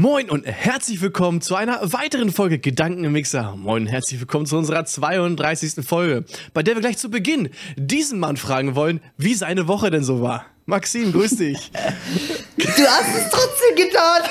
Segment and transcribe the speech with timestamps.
[0.00, 3.54] Moin und herzlich willkommen zu einer weiteren Folge Gedanken im Mixer.
[3.54, 5.86] Moin und herzlich willkommen zu unserer 32.
[5.86, 10.02] Folge, bei der wir gleich zu Beginn diesen Mann fragen wollen, wie seine Woche denn
[10.02, 10.46] so war.
[10.64, 11.70] Maxim, grüß dich.
[12.56, 14.22] du hast es trotzdem getan.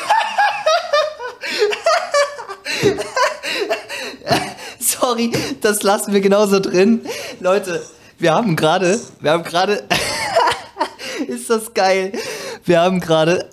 [4.79, 5.31] Sorry,
[5.61, 7.05] das lassen wir genauso drin.
[7.41, 7.85] Leute,
[8.17, 9.83] wir haben gerade, wir haben gerade,
[11.27, 12.13] ist das geil.
[12.65, 13.48] Wir haben gerade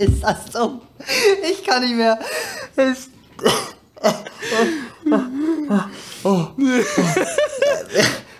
[0.00, 0.80] ist das so?
[1.50, 2.18] Ich kann nicht mehr.
[6.24, 6.46] Oh.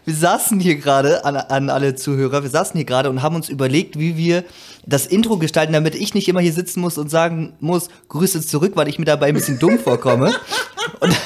[0.06, 3.48] Wir saßen hier gerade an, an alle Zuhörer, wir saßen hier gerade und haben uns
[3.48, 4.44] überlegt, wie wir
[4.86, 8.72] das Intro gestalten, damit ich nicht immer hier sitzen muss und sagen muss, Grüße zurück,
[8.74, 10.34] weil ich mir dabei ein bisschen dumm vorkomme.
[11.00, 11.16] Und,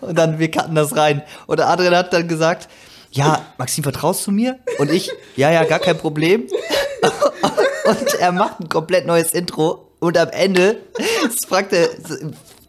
[0.00, 1.22] und dann, wir cutten das rein.
[1.46, 2.68] Und Adrian hat dann gesagt,
[3.10, 4.60] ja, Maxim, vertraust du mir?
[4.78, 6.46] Und ich, ja, ja, gar kein Problem
[7.90, 10.78] und er macht ein komplett neues Intro und am Ende
[11.46, 11.88] fragt er,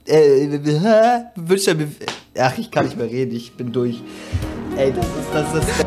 [0.06, 0.60] äh,
[1.36, 1.88] wünscht er mir,
[2.38, 4.02] ach, ich kann nicht mehr reden, ich bin durch.
[4.78, 5.81] Ey, das ist, das ist.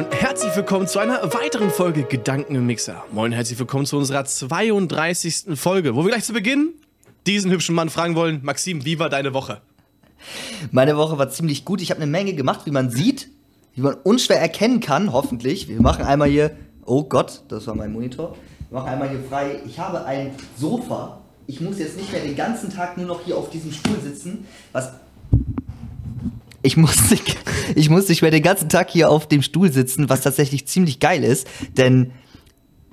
[0.00, 3.04] Und herzlich willkommen zu einer weiteren Folge Gedanken im Mixer.
[3.12, 5.58] Moin, herzlich willkommen zu unserer 32.
[5.58, 6.70] Folge, wo wir gleich zu Beginn
[7.26, 8.40] diesen hübschen Mann fragen wollen.
[8.42, 9.60] Maxim, wie war deine Woche?
[10.70, 11.82] Meine Woche war ziemlich gut.
[11.82, 13.28] Ich habe eine Menge gemacht, wie man sieht,
[13.74, 15.68] wie man unschwer erkennen kann, hoffentlich.
[15.68, 16.52] Wir machen einmal hier,
[16.86, 18.38] oh Gott, das war mein Monitor.
[18.70, 19.60] Wir machen einmal hier frei.
[19.66, 21.20] Ich habe ein Sofa.
[21.46, 24.46] Ich muss jetzt nicht mehr den ganzen Tag nur noch hier auf diesem Stuhl sitzen,
[24.72, 24.92] was
[26.62, 27.16] ich musste,
[27.74, 31.00] ich musste ich werde den ganzen Tag hier auf dem Stuhl sitzen, was tatsächlich ziemlich
[31.00, 32.12] geil ist, denn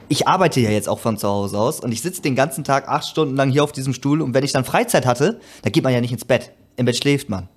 [0.09, 2.87] ich arbeite ja jetzt auch von zu Hause aus und ich sitze den ganzen Tag
[2.87, 5.83] acht Stunden lang hier auf diesem Stuhl und wenn ich dann Freizeit hatte, dann geht
[5.83, 6.51] man ja nicht ins Bett.
[6.77, 7.49] Im Bett schläft man.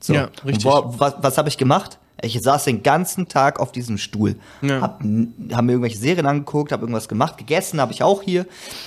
[0.00, 0.14] So.
[0.14, 0.66] Ja, richtig.
[0.66, 1.98] Und was, was habe ich gemacht?
[2.22, 4.80] Ich saß den ganzen Tag auf diesem Stuhl, ja.
[4.80, 8.46] hab, hab mir irgendwelche Serien angeguckt, habe irgendwas gemacht, gegessen habe ich auch hier.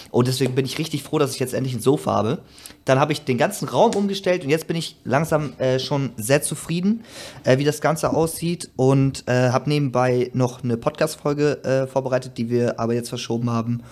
[0.10, 2.40] Und deswegen bin ich richtig froh, dass ich jetzt endlich ein Sofa habe.
[2.86, 6.42] Dann habe ich den ganzen Raum umgestellt und jetzt bin ich langsam äh, schon sehr
[6.42, 7.04] zufrieden,
[7.44, 8.72] äh, wie das Ganze aussieht.
[8.76, 13.84] Und äh, habe nebenbei noch eine Podcast-Folge äh, vorbereitet, die wir aber jetzt verschoben haben.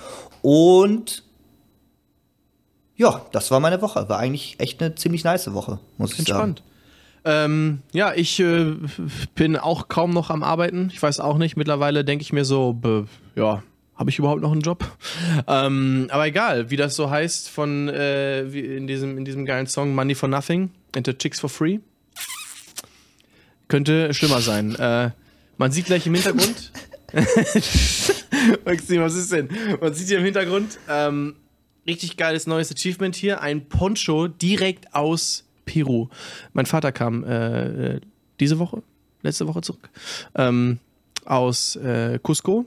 [0.42, 1.24] Und
[2.96, 4.08] ja, das war meine Woche.
[4.08, 6.64] War eigentlich echt eine ziemlich nice Woche, muss ich Entspannt.
[7.26, 8.76] Ähm, ja, ich äh,
[9.36, 10.90] bin auch kaum noch am Arbeiten.
[10.92, 11.56] Ich weiß auch nicht.
[11.56, 12.80] Mittlerweile denke ich mir so,
[13.36, 13.64] ja,
[13.96, 14.86] habe ich überhaupt noch einen Job?
[15.48, 19.96] Ähm, aber egal, wie das so heißt von äh, in, diesem, in diesem geilen Song
[19.96, 21.80] Money for Nothing, Enter Chicks for Free.
[23.68, 24.76] Könnte schlimmer sein.
[24.76, 25.12] Äh,
[25.58, 26.72] man sieht gleich im Hintergrund.
[28.66, 29.50] Maxim, was ist denn?
[29.82, 31.36] Man sieht hier im Hintergrund ähm,
[31.88, 33.42] richtig geiles neues Achievement hier.
[33.42, 36.08] Ein Poncho direkt aus Peru.
[36.54, 38.02] Mein Vater kam äh,
[38.40, 38.84] diese Woche,
[39.22, 39.90] letzte Woche zurück,
[40.36, 40.80] ähm,
[41.26, 42.66] aus äh, Cusco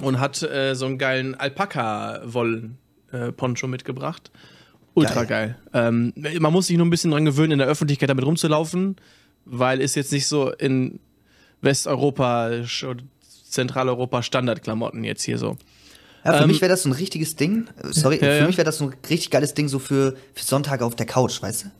[0.00, 4.30] und hat äh, so einen geilen Alpaka-Wollen-Poncho mitgebracht.
[4.94, 5.56] Ultra geil.
[5.72, 5.92] geil.
[5.92, 8.96] Ähm, man muss sich nur ein bisschen dran gewöhnen, in der Öffentlichkeit damit rumzulaufen,
[9.44, 11.00] weil ist jetzt nicht so in
[11.60, 12.62] Westeuropa,
[13.48, 15.56] Zentraleuropa Standardklamotten jetzt hier so.
[16.24, 17.66] Ja, für ähm, mich wäre das so ein richtiges Ding.
[17.90, 18.46] Sorry, ja, für ja.
[18.46, 21.42] mich wäre das so ein richtig geiles Ding so für, für Sonntage auf der Couch,
[21.42, 21.70] weißt du?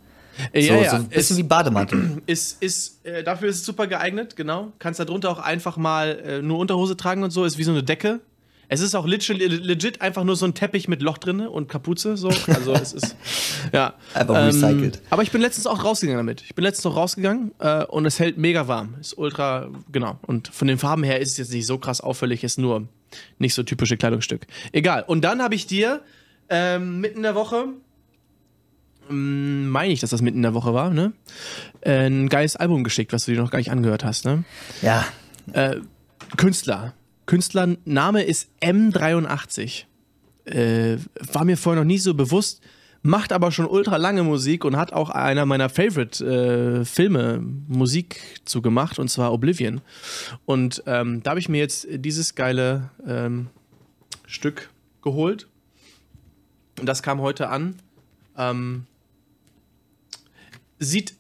[0.52, 0.90] Ja, so, ja.
[0.90, 2.22] so ein bisschen es, wie Bademantel.
[2.26, 4.72] Ist, ist, äh, dafür ist es super geeignet, genau.
[4.78, 7.70] Kannst da drunter auch einfach mal äh, nur Unterhose tragen und so, ist wie so
[7.70, 8.20] eine Decke.
[8.66, 12.16] Es ist auch legit, legit einfach nur so ein Teppich mit Loch drin und Kapuze,
[12.16, 12.30] so.
[12.48, 13.16] Also es ist,
[13.72, 13.94] ja.
[14.14, 15.00] Einfach ähm, recycelt.
[15.10, 16.42] Aber ich bin letztens auch rausgegangen damit.
[16.42, 18.94] Ich bin letztens auch rausgegangen äh, und es hält mega warm.
[19.00, 20.18] Ist ultra, genau.
[20.22, 22.88] Und von den Farben her ist es jetzt nicht so krass auffällig, ist nur
[23.38, 24.46] nicht so typische Kleidungsstück.
[24.72, 25.04] Egal.
[25.06, 26.02] Und dann habe ich dir
[26.48, 27.68] ähm, mitten in der Woche
[29.08, 31.12] mm, meine ich, dass das mitten in der Woche war, ne?
[31.84, 34.44] Ein geiles Album geschickt, was du dir noch gar nicht angehört hast, ne?
[34.82, 35.04] Ja.
[35.52, 35.76] Äh,
[36.36, 36.94] Künstler.
[37.26, 39.84] Künstlername ist M83.
[40.44, 40.98] Äh,
[41.32, 42.60] war mir vorher noch nie so bewusst,
[43.04, 48.98] macht aber schon ultra lange Musik und hat auch einer meiner Favorite äh, Musik zugemacht,
[48.98, 49.82] und zwar Oblivion.
[50.46, 53.48] Und ähm, da habe ich mir jetzt dieses geile ähm,
[54.26, 54.70] Stück
[55.02, 55.48] geholt.
[56.80, 57.76] Und das kam heute an.
[58.38, 58.86] Ähm,
[60.78, 61.14] sieht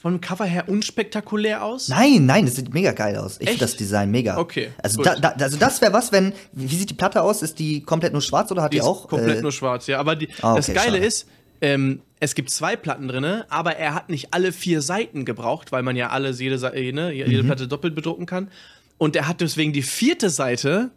[0.00, 1.88] vom Cover her unspektakulär aus?
[1.88, 3.36] Nein, nein, das sieht mega geil aus.
[3.40, 4.38] Ich finde das Design mega.
[4.38, 4.70] Okay.
[4.82, 6.32] Also, da, da, also das wäre was, wenn.
[6.52, 7.42] Wie sieht die Platte aus?
[7.42, 9.08] Ist die komplett nur schwarz oder hat die, die auch?
[9.08, 9.98] Komplett äh, nur schwarz, ja.
[9.98, 10.98] Aber die, ah, okay, das Geile schade.
[10.98, 11.28] ist,
[11.60, 15.82] ähm, es gibt zwei Platten drin, aber er hat nicht alle vier Seiten gebraucht, weil
[15.82, 16.58] man ja alle jede,
[16.92, 17.46] ne, jede mhm.
[17.46, 18.50] Platte doppelt bedrucken kann.
[18.96, 20.90] Und er hat deswegen die vierte Seite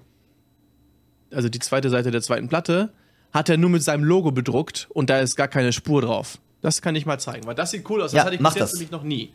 [1.34, 2.92] also die zweite Seite der zweiten Platte,
[3.32, 6.38] hat er nur mit seinem Logo bedruckt und da ist gar keine Spur drauf.
[6.62, 8.12] Das kann ich mal zeigen, weil das sieht cool aus.
[8.12, 9.34] Das Ja, hatte ich bis jetzt nämlich noch nie.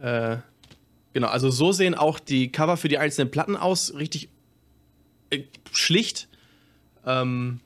[0.00, 0.38] Äh,
[1.12, 3.94] genau, also so sehen auch die Cover für die einzelnen Platten aus.
[3.94, 4.28] Richtig
[5.30, 6.28] äh, schlicht.
[7.04, 7.60] Ähm,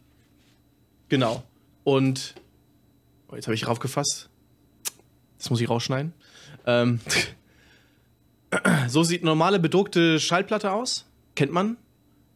[1.08, 1.42] genau.
[1.84, 2.34] Und
[3.28, 4.28] oh, jetzt habe ich raufgefasst.
[5.38, 6.12] Das muss ich rausschneiden.
[6.66, 7.00] Ähm,
[8.88, 11.06] so sieht normale bedruckte Schallplatte aus.
[11.34, 11.76] Kennt man.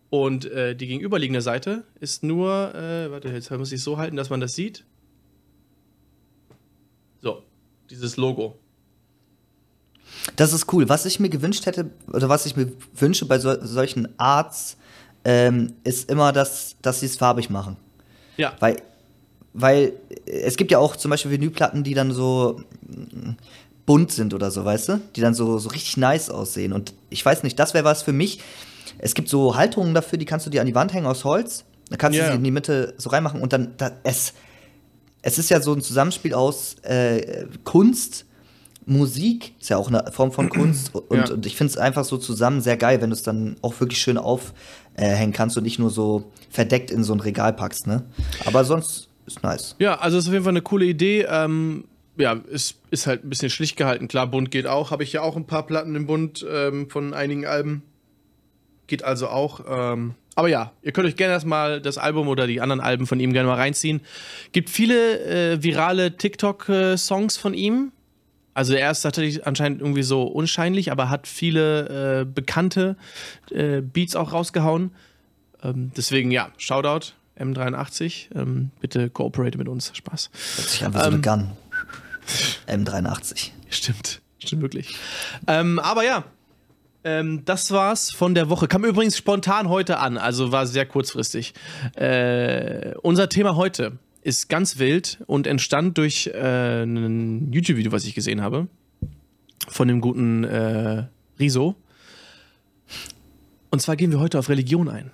[0.09, 4.17] Und äh, die gegenüberliegende Seite ist nur, äh, warte, jetzt muss ich es so halten,
[4.17, 4.85] dass man das sieht.
[7.91, 8.59] Dieses Logo.
[10.37, 10.89] Das ist cool.
[10.89, 14.77] Was ich mir gewünscht hätte, oder was ich mir wünsche bei so, solchen Arts,
[15.25, 17.77] ähm, ist immer, dass, dass sie es farbig machen.
[18.37, 18.77] Ja, Weil,
[19.55, 19.95] weil
[20.27, 23.31] es gibt ja auch zum Beispiel Vinylplatten, die dann so mm,
[23.87, 25.01] bunt sind oder so, weißt du?
[25.17, 26.73] Die dann so, so richtig nice aussehen.
[26.73, 28.41] Und ich weiß nicht, das wäre was für mich.
[28.99, 31.65] Es gibt so Halterungen dafür, die kannst du dir an die Wand hängen aus Holz.
[31.89, 32.25] Da kannst Ja.
[32.27, 34.35] du sie in die Mitte so reinmachen und dann, da, es,
[35.27, 38.27] es ist ja so ein Zusammenspiel aus äh, Kunst,
[38.85, 40.95] Musik, ist ja auch eine Form von Kunst.
[40.95, 41.35] Und, Ja.
[41.35, 44.01] und ich finde es einfach so zusammen sehr geil, wenn du es dann auch wirklich
[44.01, 48.05] schön aufhängen kannst und nicht nur so verdeckt in so ein Regal packst, ne?
[48.45, 49.75] Aber sonst ist nice.
[49.81, 51.27] Ja, also ist auf jeden Fall eine coole Idee.
[51.29, 51.87] Ähm,
[52.17, 54.07] ja, ist, ist halt ein bisschen schlicht gehalten.
[54.07, 54.93] Klar, bunt geht auch.
[54.93, 57.83] Habe ich ja auch ein paar Platten im Bund ähm, von einigen Alben.
[58.87, 59.63] Geht also auch.
[59.69, 63.19] Ähm, aber ja, ihr könnt euch gerne erstmal das Album oder die anderen Alben von
[63.19, 64.01] ihm gerne mal reinziehen.
[64.53, 67.91] Gibt viele äh, virale TikTok-Songs von ihm.
[68.55, 72.97] Also er ist tatsächlich anscheinend irgendwie so unscheinlich, aber hat viele äh, bekannte
[73.51, 74.93] äh, Beats auch rausgehauen.
[75.63, 78.35] Ähm, deswegen ja, Shoutout M83.
[78.35, 79.91] Ähm, bitte cooperate mit uns.
[79.95, 80.31] Spaß.
[80.57, 81.51] Hört sich an wie so eine Ähm, Gun.
[82.67, 83.51] M83.
[83.71, 84.97] Stimmt, stimmt wirklich.
[85.47, 86.25] Ähm, aber ja,
[87.07, 88.67] ähm, das war's von der Woche.
[88.67, 91.55] Kam übrigens spontan heute an, also war sehr kurzfristig.
[91.95, 93.93] Äh, unser Thema heute
[94.23, 98.67] ist ganz wild und entstand durch äh, ein YouTube-Video, was ich gesehen habe.
[99.69, 101.05] Von dem guten äh,
[101.39, 101.77] Riso.
[103.71, 105.13] Und zwar gehen wir heute auf Religion ein.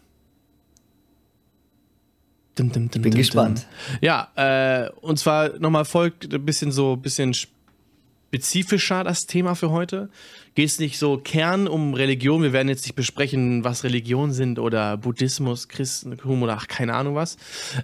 [2.54, 3.66] Dum, dum, dum, Bin gespannt.
[4.00, 10.08] Ja, äh, und zwar nochmal folgt ein bisschen so, bisschen spezifischer das Thema für heute.
[10.54, 12.42] Geht es nicht so Kern um Religion.
[12.42, 17.14] Wir werden jetzt nicht besprechen, was Religionen sind oder Buddhismus, Christentum oder ach, keine Ahnung
[17.14, 17.38] was.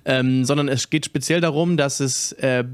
[0.04, 2.64] Ähm, sondern es geht speziell darum, dass es äh,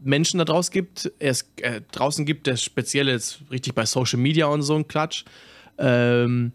[0.00, 4.46] Menschen da draußen gibt, es äh, draußen gibt, der speziell jetzt richtig bei Social Media
[4.46, 5.24] und so ein Klatsch,
[5.78, 6.52] ähm,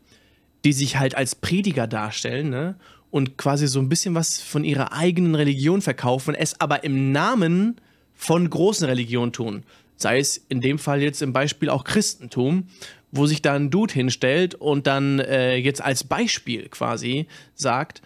[0.64, 2.76] die sich halt als Prediger darstellen, ne?
[3.12, 7.82] Und quasi so ein bisschen was von ihrer eigenen Religion verkaufen, es aber im Namen
[8.14, 9.64] von großen Religionen tun.
[10.02, 12.68] Sei es in dem Fall jetzt im Beispiel auch Christentum,
[13.12, 18.02] wo sich da ein Dude hinstellt und dann äh, jetzt als Beispiel quasi sagt,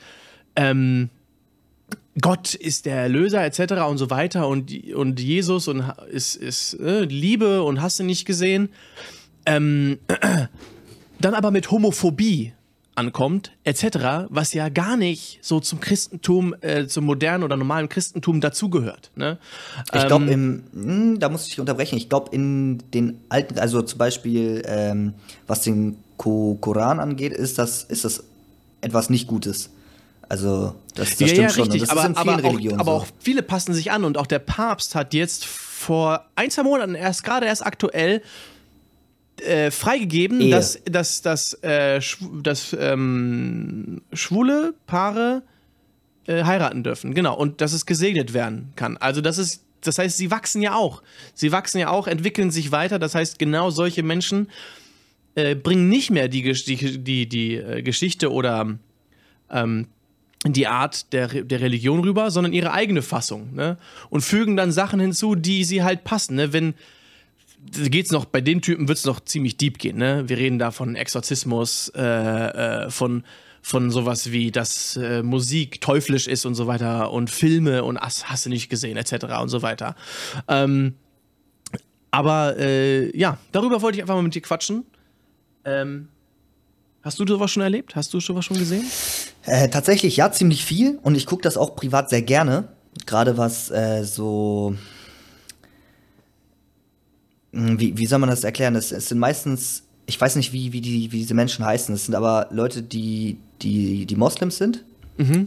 [0.56, 1.10] ähm,
[2.20, 3.74] Gott ist der Erlöser etc.
[3.88, 8.26] und so weiter und, und Jesus und ist, ist äh, Liebe und hast du nicht
[8.26, 8.70] gesehen.
[9.46, 10.00] Ähm,
[11.20, 12.54] dann aber mit Homophobie
[12.96, 18.42] ankommt etc., was ja gar nicht so zum Christentum, äh, zum modernen oder normalen Christentum
[18.42, 19.12] dazugehört.
[19.16, 19.38] Ne?
[19.94, 21.98] Ich glaube, Ähm, im, hm, da muss ich unterbrechen.
[21.98, 25.14] Ich glaube, in den alten, also zum Beispiel, ähm,
[25.48, 28.24] was den Ko Koran angeht, ist das, ist das
[28.82, 29.72] etwas nicht Gutes.
[30.30, 31.72] Also, das, das ja, stimmt ja, schon.
[31.72, 34.18] richtig, aber, ist in vielen aber, auch, Religionen aber auch viele passen sich an und
[34.18, 38.22] auch der Papst hat jetzt vor ein, zwei Monaten erst, gerade erst aktuell,
[39.42, 40.52] äh, freigegeben, Ehe.
[40.52, 45.44] dass, dass, dass, äh, schw dass ähm, schwule Paare
[46.28, 47.14] äh, heiraten dürfen.
[47.14, 47.36] Genau.
[47.36, 48.98] Und dass es gesegnet werden kann.
[48.98, 51.04] Also das ist, das heißt, sie wachsen ja auch.
[51.34, 53.00] Sie wachsen ja auch, entwickeln sich weiter.
[53.00, 54.50] Das heißt, genau solche Menschen
[55.36, 58.78] äh, bringen nicht mehr die, die, die, die äh, Geschichte oder
[59.50, 59.88] ähm,
[60.46, 63.54] die Art der, der Religion rüber, sondern ihre eigene Fassung.
[63.54, 63.78] Ne?
[64.10, 66.36] Und fügen dann Sachen hinzu, die sie halt passen.
[66.36, 66.54] Ne?
[66.54, 66.74] Wenn
[67.72, 70.24] geht's noch, bei den Typen wird es noch ziemlich deep gehen, ne?
[70.28, 73.24] Wir reden da von Exorzismus, äh, äh, von,
[73.62, 78.30] von sowas wie, dass äh, Musik teuflisch ist und so weiter und Filme und hast,
[78.30, 79.26] hast du nicht gesehen, etc.
[79.42, 79.96] und so weiter.
[80.48, 80.96] Ähm,
[82.12, 84.86] aber äh, ja, darüber wollte ich einfach mal mit dir quatschen.
[85.66, 86.10] Ähm,
[87.02, 87.96] hast du sowas schon erlebt?
[87.96, 88.86] Hast du sowas schon gesehen?
[89.46, 92.70] Äh, tatsächlich ja, ziemlich viel und ich gucke das auch privat sehr gerne.
[93.06, 94.76] Gerade was äh, so.
[97.54, 98.76] Hm, Wie, wie soll man das erklären?
[98.76, 102.06] Es, es sind meistens, ich weiß nicht, wie, wie, die, wie diese Menschen heißen, es
[102.06, 104.84] sind aber Leute, die, die, die Moslems sind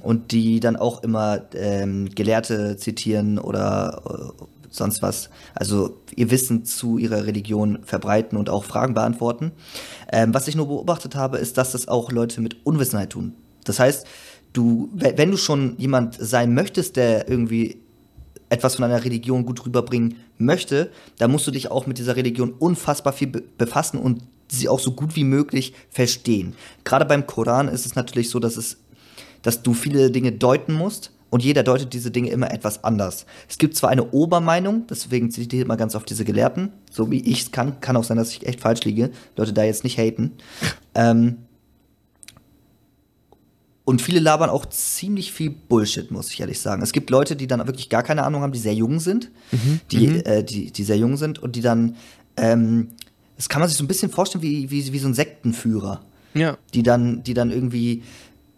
[0.00, 4.00] und die dann auch immer ähm, Gelehrte zitieren oder
[4.38, 5.28] äh, sonst was.
[5.54, 9.52] Also ihr Wissen zu ihrer Religion verbreiten und auch Fragen beantworten.
[10.12, 13.34] Ähm, was ich nur beobachtet habe, ist, dass das auch Leute mit Unwissenheit tun.
[13.64, 14.06] Das heißt,
[14.52, 17.80] du, wenn du schon jemand sein möchtest, der irgendwie
[18.48, 22.52] etwas von einer Religion gut rüberbringen möchte, dann musst du dich auch mit dieser Religion
[22.52, 26.54] unfassbar viel befassen und sie auch so gut wie möglich verstehen.
[26.84, 28.78] Gerade beim Koran ist es natürlich so, dass es,
[29.42, 33.26] dass du viele Dinge deuten musst und jeder deutet diese Dinge immer etwas anders.
[33.48, 37.20] Es gibt zwar eine Obermeinung, deswegen zitiere ich immer ganz oft diese Gelehrten, so wie
[37.20, 37.80] ich es kann.
[37.80, 39.10] Kann auch sein, dass ich echt falsch liege.
[39.36, 40.32] Leute da jetzt nicht haten.
[40.94, 41.38] Ähm,
[43.86, 46.82] und viele labern auch ziemlich viel Bullshit, muss ich ehrlich sagen.
[46.82, 49.80] Es gibt Leute, die dann wirklich gar keine Ahnung haben, die sehr jung sind, mhm.
[49.92, 50.22] Die, mhm.
[50.24, 51.94] Äh, die, die sehr jung sind und die dann,
[52.36, 52.88] ähm,
[53.36, 56.02] das kann man sich so ein bisschen vorstellen wie, wie, wie so ein Sektenführer.
[56.34, 56.58] Ja.
[56.74, 58.02] Die dann, die dann irgendwie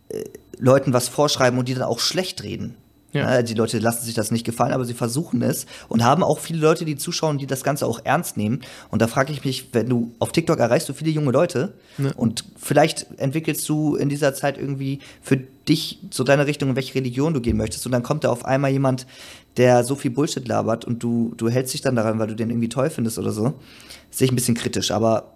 [0.09, 0.25] äh,
[0.59, 2.75] Leuten was vorschreiben und die dann auch schlecht reden.
[3.13, 3.41] Ja.
[3.41, 6.61] Die Leute lassen sich das nicht gefallen, aber sie versuchen es und haben auch viele
[6.61, 8.61] Leute, die zuschauen, die das Ganze auch ernst nehmen.
[8.91, 12.13] Und da frage ich mich, wenn du auf TikTok erreichst du viele junge Leute ja.
[12.17, 16.95] und vielleicht entwickelst du in dieser Zeit irgendwie für dich so deine Richtung, in welche
[16.95, 17.87] Religion du gehen möchtest.
[17.87, 19.07] Und dann kommt da auf einmal jemand,
[19.57, 22.51] der so viel Bullshit labert und du, du hältst dich dann daran, weil du den
[22.51, 23.55] irgendwie toll findest oder so.
[24.11, 24.91] sehe ich ein bisschen kritisch.
[24.91, 25.33] Aber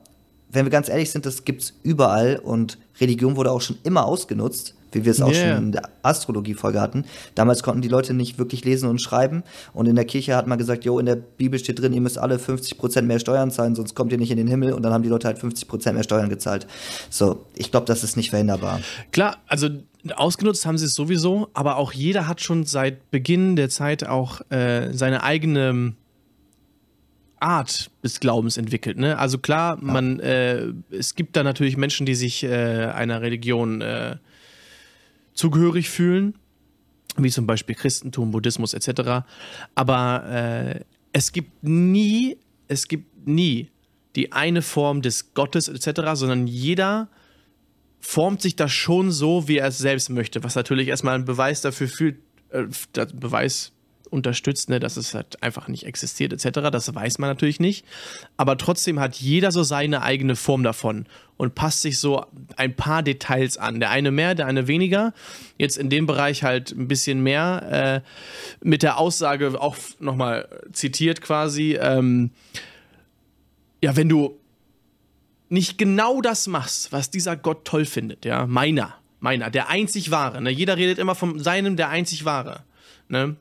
[0.51, 4.75] wenn wir ganz ehrlich sind, das gibt's überall und Religion wurde auch schon immer ausgenutzt
[4.93, 5.57] wie wir es auch yeah.
[5.57, 7.05] schon in der Astrologie-Folge hatten.
[7.35, 9.43] Damals konnten die Leute nicht wirklich lesen und schreiben.
[9.73, 12.19] Und in der Kirche hat man gesagt, jo, in der Bibel steht drin, ihr müsst
[12.19, 14.73] alle 50% mehr Steuern zahlen, sonst kommt ihr nicht in den Himmel.
[14.73, 16.67] Und dann haben die Leute halt 50% mehr Steuern gezahlt.
[17.11, 18.81] So, ich glaube, das ist nicht verhinderbar.
[19.11, 19.69] Klar, also
[20.15, 24.41] ausgenutzt haben sie es sowieso, aber auch jeder hat schon seit Beginn der Zeit auch
[24.51, 25.95] äh, seine eigene
[27.43, 28.99] Art des Glaubens entwickelt.
[28.99, 29.19] Ne?
[29.19, 29.93] Also klar, ja.
[29.93, 34.17] man, äh, es gibt da natürlich Menschen, die sich äh, einer Religion äh,
[35.35, 36.35] zugehörig fühlen,
[37.17, 39.25] wie zum Beispiel Christentum, Buddhismus etc.
[39.75, 40.81] Aber äh,
[41.13, 43.69] es gibt nie, es gibt nie
[44.17, 47.09] die eine Form des Gottes etc., sondern jeder
[48.01, 51.61] formt sich das schon so, wie er es selbst möchte, was natürlich erstmal ein Beweis
[51.61, 52.19] dafür fühlt,
[52.51, 52.65] äh,
[53.15, 53.72] Beweis
[54.13, 56.71] unterstützt, ne, dass es halt einfach nicht existiert etc.
[56.71, 57.85] Das weiß man natürlich nicht.
[58.37, 62.25] Aber trotzdem hat jeder so seine eigene Form davon und passt sich so
[62.57, 63.81] ein paar Details an.
[63.81, 65.13] Der eine mehr, der eine weniger.
[65.59, 68.03] Jetzt in dem Bereich halt ein bisschen mehr.
[68.03, 71.79] Äh, mit der Aussage auch nochmal zitiert quasi.
[71.81, 72.31] Ähm,
[73.83, 74.39] ja, wenn du
[75.49, 80.41] nicht genau das machst, was dieser Gott toll findet, ja, meiner, meiner, der einzig wahre,
[80.41, 80.51] ne?
[80.51, 82.63] jeder redet immer von seinem, der einzig wahre,
[83.09, 83.37] ne?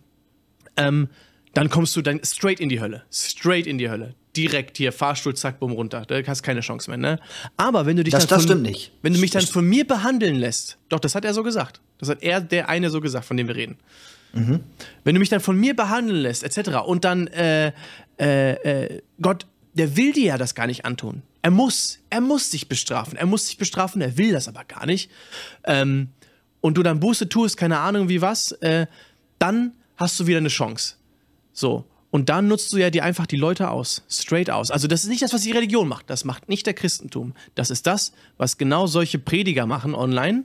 [0.78, 1.10] Ähm,
[1.54, 3.04] dann kommst du dann straight in die Hölle.
[3.12, 4.16] Straight in die Hölle.
[4.36, 6.06] Direkt hier, Fahrstuhl, zack, bumm, runter.
[6.08, 7.20] Da hast keine Chance mehr, ne?
[7.58, 8.38] Aber wenn du dich das, dann.
[8.38, 8.94] Das von, stimmt nicht.
[9.02, 11.82] Wenn du mich dann von mir behandeln lässt, doch, das hat er so gesagt.
[11.98, 13.78] Das hat er, der eine, so gesagt, von dem wir reden.
[14.34, 14.62] Mhm.
[15.04, 17.74] Wenn du mich dann von mir behandeln lässt, etc., und dann, äh,
[18.18, 21.24] äh, äh, Gott, der will dir ja das gar nicht antun.
[21.42, 23.18] Er muss, er muss dich bestrafen.
[23.18, 25.12] Er muss dich bestrafen, er will das aber gar nicht.
[25.66, 26.10] Ähm,
[26.62, 28.86] und du dann Buße tust, keine Ahnung wie was, äh,
[29.40, 30.96] dann hast du wieder eine Chance.
[31.54, 31.86] So.
[32.10, 34.04] Und dann nutzt du ja dir einfach die Leute aus.
[34.10, 34.70] Straight aus.
[34.70, 36.10] Also, das ist nicht das, was die Religion macht.
[36.10, 37.34] Das macht nicht der Christentum.
[37.56, 40.44] Das ist das, was genau solche Prediger machen online.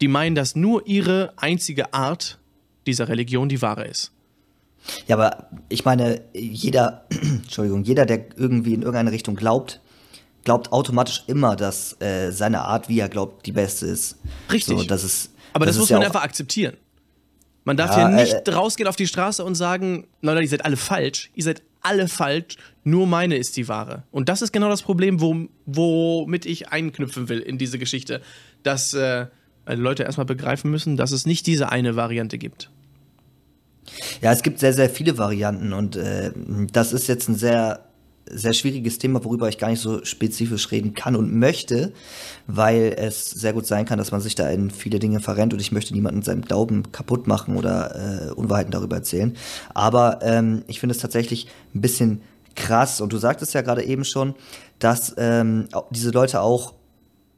[0.00, 2.40] Die meinen, dass nur ihre einzige Art
[2.86, 4.10] dieser Religion die wahre ist.
[5.06, 9.80] Ja, aber ich meine, jeder, Entschuldigung, jeder, der irgendwie in irgendeine Richtung glaubt,
[10.44, 14.18] glaubt automatisch immer, dass äh, seine Art, wie er glaubt, die beste ist.
[14.52, 14.78] Richtig.
[14.78, 16.76] So, das ist, aber das, das muss man ja einfach akzeptieren.
[17.64, 20.64] Man darf ja, hier nicht äh, rausgehen auf die Straße und sagen, Leute, ihr seid
[20.64, 21.30] alle falsch.
[21.34, 24.04] Ihr seid alle falsch, nur meine ist die wahre.
[24.10, 28.20] Und das ist genau das Problem, wo, womit ich einknüpfen will in diese Geschichte.
[28.62, 29.26] Dass äh,
[29.66, 32.70] Leute erstmal begreifen müssen, dass es nicht diese eine Variante gibt.
[34.22, 36.32] Ja, es gibt sehr, sehr viele Varianten und äh,
[36.72, 37.84] das ist jetzt ein sehr
[38.30, 41.92] sehr schwieriges Thema, worüber ich gar nicht so spezifisch reden kann und möchte,
[42.46, 45.60] weil es sehr gut sein kann, dass man sich da in viele Dinge verrennt und
[45.60, 49.36] ich möchte niemanden seinem Glauben kaputt machen oder äh, Unwahrheiten darüber erzählen.
[49.74, 52.22] Aber ähm, ich finde es tatsächlich ein bisschen
[52.54, 54.34] krass und du sagtest ja gerade eben schon,
[54.78, 56.74] dass ähm, diese Leute auch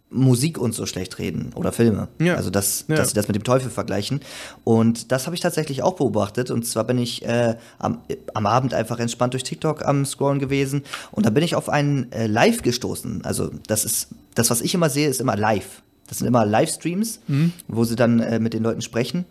[0.09, 2.09] Musik uns so schlecht reden oder Filme.
[2.21, 2.37] Ja.
[2.37, 2.95] Also, dass, ja.
[2.95, 4.21] dass sie das mit dem Teufel vergleichen.
[4.63, 6.51] Und das habe ich tatsächlich auch beobachtet.
[6.51, 10.85] Und zwar bin ich äh, am, am Abend einfach entspannt durch TikTok am Scrollen gewesen.
[11.11, 13.25] Und da bin ich auf einen äh, Live gestoßen.
[13.25, 15.83] Also, das ist, das, was ich immer sehe, ist immer live.
[16.07, 17.53] Das sind immer Livestreams, mhm.
[17.67, 19.25] wo sie dann äh, mit den Leuten sprechen.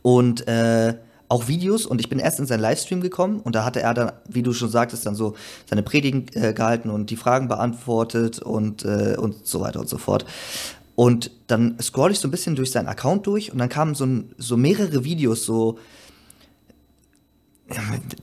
[0.00, 0.94] Und äh,
[1.30, 4.12] auch Videos und ich bin erst in seinen Livestream gekommen und da hatte er dann,
[4.28, 8.84] wie du schon sagtest, dann so seine Predigen äh, gehalten und die Fragen beantwortet und,
[8.84, 10.26] äh, und so weiter und so fort.
[10.96, 14.06] Und dann scroll ich so ein bisschen durch seinen Account durch und dann kamen so,
[14.38, 15.78] so mehrere Videos, so.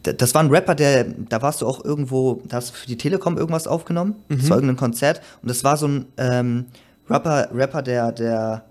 [0.03, 2.97] Das war ein Rapper, der, da warst du auch irgendwo, da hast du für die
[2.97, 4.17] Telekom irgendwas aufgenommen.
[4.27, 4.37] Mhm.
[4.39, 5.21] Das war irgendein Konzert.
[5.41, 6.65] Und das war so ein ähm,
[7.09, 8.65] Rapper, Rapper, der, der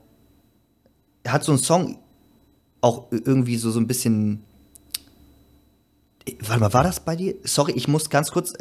[1.24, 1.98] er hat so einen Song
[2.86, 4.42] auch irgendwie so, so ein bisschen.
[6.40, 7.34] Warte mal, war das bei dir?
[7.44, 8.54] Sorry, ich muss ganz kurz.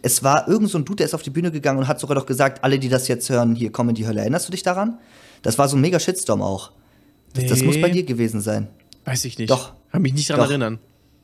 [0.00, 2.16] Es war irgend so ein Dude, der ist auf die Bühne gegangen und hat sogar
[2.16, 4.20] doch gesagt, alle, die das jetzt hören, hier kommen in die Hölle.
[4.20, 4.98] Erinnerst du dich daran?
[5.42, 6.72] Das war so ein mega Shitstorm auch.
[7.34, 8.68] Das, das muss bei dir gewesen sein.
[9.04, 9.50] Weiß ich nicht.
[9.50, 9.72] Doch.
[9.92, 10.50] Kann mich nicht daran Doch.
[10.50, 10.78] erinnern.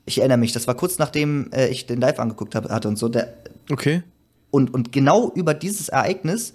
[0.05, 2.97] Ich erinnere mich, das war kurz nachdem äh, ich den live angeguckt hab, hatte und
[2.97, 3.09] so.
[3.09, 3.35] Der,
[3.71, 4.03] Okay.
[4.51, 6.53] und, und genau über dieses Ereignis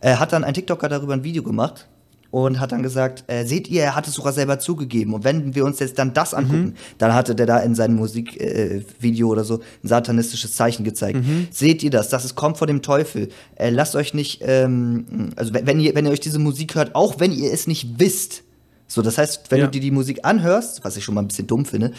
[0.00, 1.88] äh, hat dann ein TikToker darüber ein Video gemacht
[2.30, 5.14] und hat dann gesagt, äh, seht ihr, er hat es sogar selber zugegeben.
[5.14, 9.28] Und wenn wir uns jetzt dann das angucken, dann hatte der da in seinem Musikvideo
[9.28, 11.18] äh, oder so ein satanistisches Zeichen gezeigt.
[11.50, 12.08] Seht ihr das?
[12.08, 13.28] Das ist, kommt von dem Teufel.
[13.56, 17.20] Äh, lasst euch nicht, ähm, also wenn, ihr, wenn ihr euch diese Musik hört, auch
[17.20, 18.42] wenn ihr es nicht wisst,
[18.88, 19.64] so, das heißt, wenn Ja.
[19.66, 21.92] du dir die Musik anhörst, was ich schon mal ein bisschen dumm finde,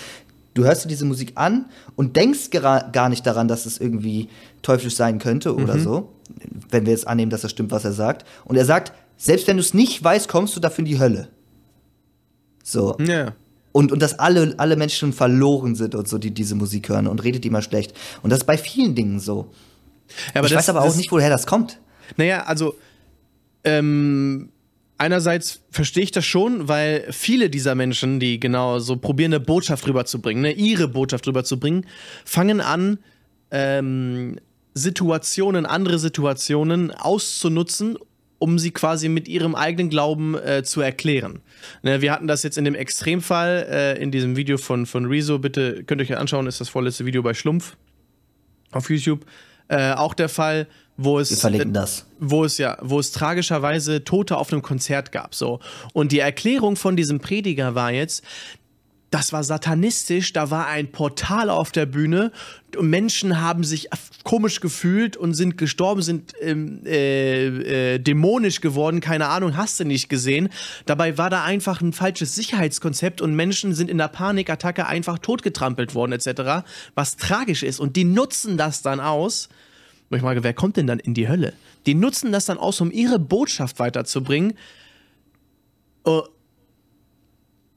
[0.53, 1.65] du hörst dir diese Musik an
[1.95, 4.29] und denkst gar nicht daran, dass es irgendwie
[4.61, 6.09] teuflisch sein könnte oder so,
[6.71, 8.25] wenn wir jetzt annehmen, dass das stimmt, was er sagt.
[8.45, 11.29] Und er sagt, selbst wenn du es nicht weißt, kommst du dafür in die Hölle.
[12.63, 12.95] So.
[12.99, 13.33] Ja.
[13.71, 17.23] Und, und dass alle, alle Menschen verloren sind und so, die diese Musik hören und
[17.23, 17.93] redet immer schlecht.
[18.23, 19.51] Und das ist bei vielen Dingen so.
[20.33, 21.79] ja ich das- weiß aber auch das- nicht, woher das kommt.
[22.15, 22.75] Naja, also
[23.63, 24.49] ähm,
[24.97, 29.87] einerseits verstehe ich das schon, weil viele dieser Menschen, die genau so probieren, eine Botschaft
[29.87, 31.85] rüberzubringen, ne, ihre Botschaft rüberzubringen,
[32.25, 32.99] fangen an,
[33.51, 34.39] ähm,
[34.73, 37.97] Situationen, andere Situationen auszunutzen,
[38.39, 41.41] um sie quasi mit ihrem eigenen Glauben äh, zu erklären.
[41.81, 45.39] Ne, wir hatten das jetzt in dem Extremfall, äh, in diesem Video von, von Rezo,
[45.39, 47.77] bitte könnt ihr euch anschauen, ist das vorletzte Video bei Schlumpf
[48.71, 49.25] auf YouTube.
[49.69, 52.05] Äh, auch der Fall, wo es Wir verlinken das.
[52.19, 55.59] wo es ja, wo es tragischerweise Tote auf einem Konzert gab, so.
[55.93, 58.23] Und die Erklärung von diesem Prediger war jetzt,
[59.17, 62.31] das war satanistisch, da war ein Portal auf der Bühne
[62.77, 63.89] und Menschen haben sich
[64.23, 69.85] komisch gefühlt und sind gestorben, sind ähm, äh, äh, dämonisch geworden, keine Ahnung, hast du
[69.85, 70.49] nicht gesehen.
[70.85, 75.95] Dabei war da einfach ein falsches Sicherheitskonzept und Menschen sind in der Panikattacke einfach totgetrampelt
[75.95, 77.79] worden, etc., was tragisch ist.
[77.79, 79.49] Und die nutzen das dann aus,
[80.11, 81.53] ich frage, wer kommt denn dann in die Hölle?
[81.87, 84.53] Die nutzen das dann aus, um ihre Botschaft weiterzubringen.
[86.03, 86.21] Oh,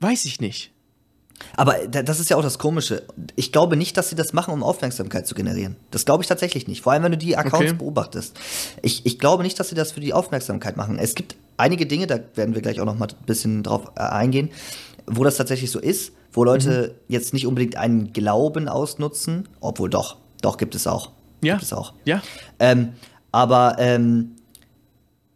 [0.00, 0.72] weiß ich nicht.
[1.56, 3.02] Aber da- das ist ja auch das Komische.
[3.36, 5.76] Ich glaube nicht, dass sie das machen, um Aufmerksamkeit zu generieren.
[5.90, 6.82] Das glaube ich tatsächlich nicht.
[6.82, 7.72] Vor allem, wenn du die Accounts Okay.
[7.74, 8.36] beobachtest.
[8.82, 10.98] Ich, ich glaube nicht, dass sie das für die Aufmerksamkeit machen.
[10.98, 14.00] Es gibt einige Dinge, da werden wir gleich auch noch mal ein bisschen drauf äh,
[14.00, 14.50] eingehen,
[15.06, 20.16] wo das tatsächlich so ist, wo Leute jetzt nicht unbedingt einen Glauben ausnutzen, obwohl doch,
[20.42, 21.10] doch gibt es auch.
[21.42, 21.54] Ja.
[21.54, 21.94] Gibt es auch.
[22.04, 22.22] Ja.
[22.58, 22.90] Ähm,
[23.32, 24.32] aber ähm,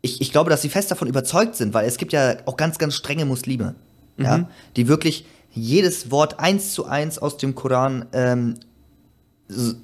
[0.03, 2.79] ich, ich glaube, dass sie fest davon überzeugt sind, weil es gibt ja auch ganz,
[2.79, 3.75] ganz strenge Muslime,
[4.19, 8.55] ja, die wirklich jedes Wort eins zu eins aus dem Koran, ähm,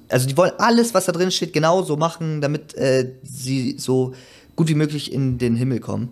[0.09, 4.13] also die wollen alles, was da drin steht, genauso machen, damit äh, sie so
[4.55, 6.09] gut wie möglich in den Himmel kommen.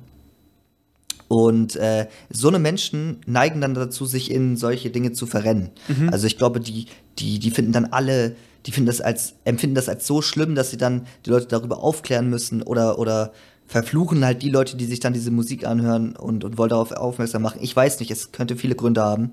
[1.28, 5.70] Und äh, so eine Menschen neigen dann dazu, sich in solche Dinge zu verrennen.
[6.12, 6.88] Also ich glaube, die,
[7.20, 10.72] die, die finden dann alle, die finden das als, empfinden das als so schlimm, dass
[10.72, 13.32] sie dann die Leute darüber aufklären müssen oder, oder
[13.70, 17.44] verfluchen halt die Leute, die sich dann diese Musik anhören und, und wollen darauf aufmerksam
[17.44, 17.60] machen.
[17.62, 19.30] Ich weiß nicht, es könnte viele Gründe haben,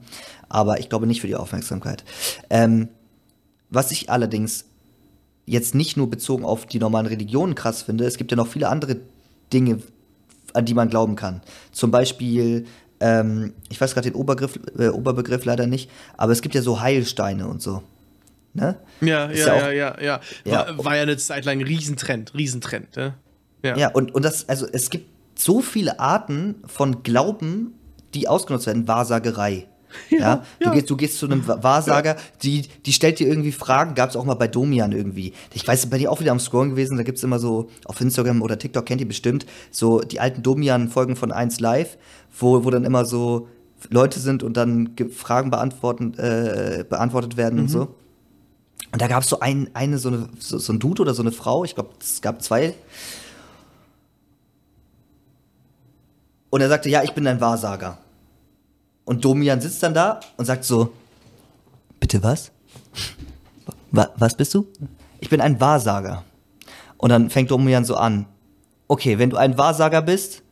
[0.51, 2.05] aber ich glaube nicht für die Aufmerksamkeit.
[2.51, 2.88] Ähm,
[3.70, 4.66] was ich allerdings
[5.46, 8.68] jetzt nicht nur bezogen auf die normalen Religionen krass finde, es gibt ja noch viele
[8.68, 8.99] andere
[9.55, 9.79] Dinge,
[10.53, 11.40] an die man glauben kann.
[11.72, 12.66] Zum Beispiel,
[13.01, 16.81] ähm, ich weiß gerade den Obergriff, äh, Oberbegriff leider nicht, aber es gibt ja so
[16.83, 17.83] Heilsteine und so.
[18.53, 18.77] Ne?
[19.01, 20.20] Ja, ja, ja ja, auch- ja, ja.
[20.44, 20.77] Ja.
[20.77, 23.14] War, war ja eine Zeit lang ein Riesentrend, Riesentrend, ne?
[23.62, 23.77] Ja.
[23.77, 27.75] Ja, und, und das, also es gibt so viele Arten von Glauben,
[28.14, 28.87] die ausgenutzt werden.
[28.88, 29.66] Wahrsagerei.
[30.11, 30.73] Ja, Du, ja.
[30.75, 34.16] gehst, du gehst zu einem Wa- Wahrsager, die, die stellt dir irgendwie Fragen, gab es
[34.16, 35.33] auch mal bei Domian irgendwie.
[35.55, 37.99] Ich weiß, bei dir auch wieder am Scrollen gewesen, da gibt es immer so, auf
[38.01, 41.97] Instagram oder TikTok kennt ihr bestimmt, so die alten Domian-Folgen von 1 Live,
[42.38, 43.49] wo, wo dann immer so
[43.88, 47.95] Leute sind und dann ge- Fragen beantworten, äh, beantwortet werden und so.
[48.92, 51.23] Und da gab es so ein, eine, so, eine, so, so ein Dude oder so
[51.23, 52.75] eine Frau, ich glaube, es gab zwei.
[56.50, 57.98] Und er sagte, ja, ich bin ein Wahrsager.
[59.04, 60.92] Und Domian sitzt dann da und sagt so,
[62.00, 62.50] bitte was?
[63.90, 64.66] Wa was bist du?
[65.20, 66.24] Ich bin ein Wahrsager.
[66.98, 68.26] Und dann fängt Domian so an,
[68.88, 70.42] okay, wenn du ein Wahrsager bist,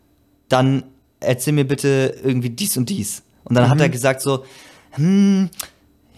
[0.49, 0.85] dann
[1.21, 3.23] erzähl mir bitte irgendwie dies und dies.
[3.45, 4.45] Und dann hat er gesagt so,
[4.93, 5.51] hm,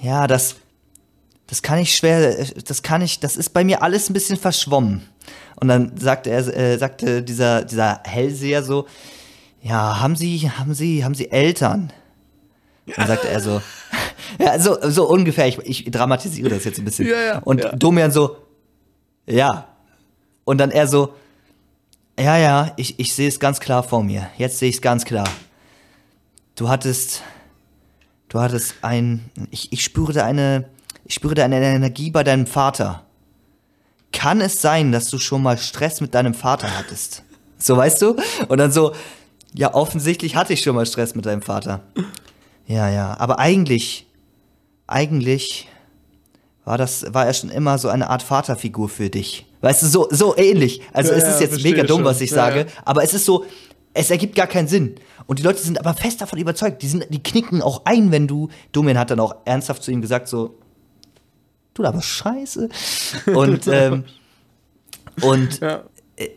[0.00, 0.56] ja, das,
[1.46, 5.02] das kann ich schwer, das kann ich, das ist bei mir alles ein bisschen verschwommen.
[5.58, 8.86] Und dann sagte er, äh, sagte dieser, dieser Hellseher so,
[9.66, 11.92] ja, haben Sie, haben Sie, haben Sie Eltern?
[12.94, 13.60] Dann sagte er so,
[14.38, 17.08] ja, so, so ungefähr, ich, ich dramatisiere das jetzt ein bisschen.
[17.08, 17.72] Ja, ja, Und ja.
[17.72, 18.36] Domian so,
[19.26, 19.66] ja.
[20.44, 21.14] Und dann er so,
[22.18, 24.28] ja, ja, ich, ich sehe es ganz klar vor mir.
[24.38, 25.28] Jetzt sehe ich es ganz klar.
[26.54, 27.22] du hattest,
[28.28, 30.68] du hattest ein, ich, ich spüre da eine,
[31.04, 33.04] ich spüre da eine Energie bei deinem Vater.
[34.12, 37.24] Kann es sein, dass du schon mal Stress mit deinem Vater hattest?
[37.58, 38.16] So, weißt du?
[38.46, 38.92] Und dann so,
[39.56, 41.80] ja, offensichtlich hatte ich schon mal Stress mit deinem Vater.
[42.66, 44.06] Ja, ja, aber eigentlich,
[44.86, 45.68] eigentlich
[46.64, 49.46] war das, war er schon immer so eine Art Vaterfigur für dich.
[49.60, 50.82] Weißt du, so, so ähnlich.
[50.92, 52.04] Also Ja, es ist jetzt mega dumm, schon.
[52.04, 52.66] was ich Ja, sage, ja.
[52.84, 53.44] aber es ist so,
[53.94, 54.96] es ergibt gar keinen Sinn.
[55.26, 56.82] Und die Leute sind aber fest davon überzeugt.
[56.82, 60.02] Die, sind, die knicken auch ein, wenn du, Domian hat dann auch ernsthaft zu ihm
[60.02, 60.58] gesagt, so,
[61.74, 62.68] du aber scheiße.
[63.34, 64.04] Und, ähm,
[65.22, 65.84] und der,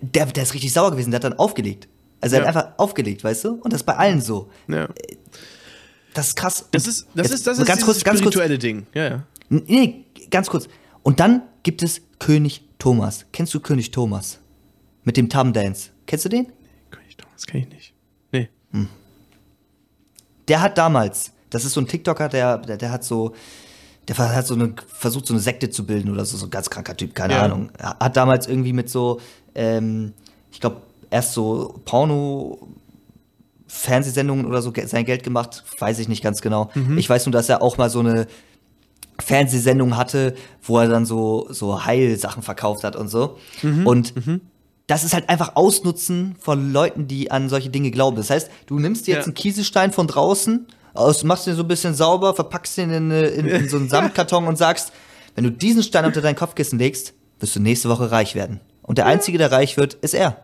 [0.02, 1.88] der ist richtig sauer gewesen, der hat dann aufgelegt.
[2.22, 2.48] Also er Ja.
[2.48, 3.54] hat einfach aufgelegt, weißt du?
[3.56, 4.50] Und das bei allen so.
[4.68, 4.88] ja.
[6.14, 6.66] Das ist krass.
[6.72, 8.34] Das ist, das Jetzt ist, das ist ganz kurz, ganz kurz.
[8.34, 8.88] spirituelle Ding.
[8.96, 9.24] Ja, ja.
[9.50, 10.68] Nee, ganz kurz.
[11.04, 13.26] Und dann gibt es König Thomas.
[13.32, 14.40] Kennst du König Thomas?
[15.04, 15.92] Mit dem Tam Dance.
[16.08, 16.48] Kennst du den?
[16.90, 17.94] König Thomas kenn ich nicht.
[18.32, 18.50] Nee.
[20.48, 23.34] Der hat damals, das ist so ein TikToker, der, der, der hat so,
[24.08, 26.70] der hat so eine, versucht so eine Sekte zu bilden oder so, so ein ganz
[26.70, 27.44] kranker Typ, keine Ja.
[27.44, 27.72] Ahnung.
[27.80, 29.20] Hat damals irgendwie mit so,
[29.54, 30.14] ähm,
[30.52, 32.60] ich glaube, erst so Porno,
[33.68, 36.70] Fernsehsendungen oder so sein Geld gemacht, weiß ich nicht ganz genau.
[36.98, 38.28] Ich weiß nur, dass er auch mal so eine
[39.20, 43.38] Fernsehsendung hatte, wo er dann so, so Heilsachen verkauft hat und so.
[43.86, 44.14] Und
[44.88, 48.18] das ist halt einfach Ausnutzen von Leuten, die an solche Dinge glauben.
[48.18, 49.26] Das heißt, du nimmst dir jetzt Ja.
[49.28, 53.46] einen Kieselstein von draußen, aus, machst den so ein bisschen sauber, verpackst den in, in,
[53.46, 54.92] in so einen Samtkarton und sagst,
[55.36, 58.60] wenn du diesen Stein unter dein Kopfkissen legst, wirst du nächste Woche reich werden.
[58.90, 60.44] Und der Einzige, der reich wird, ist er.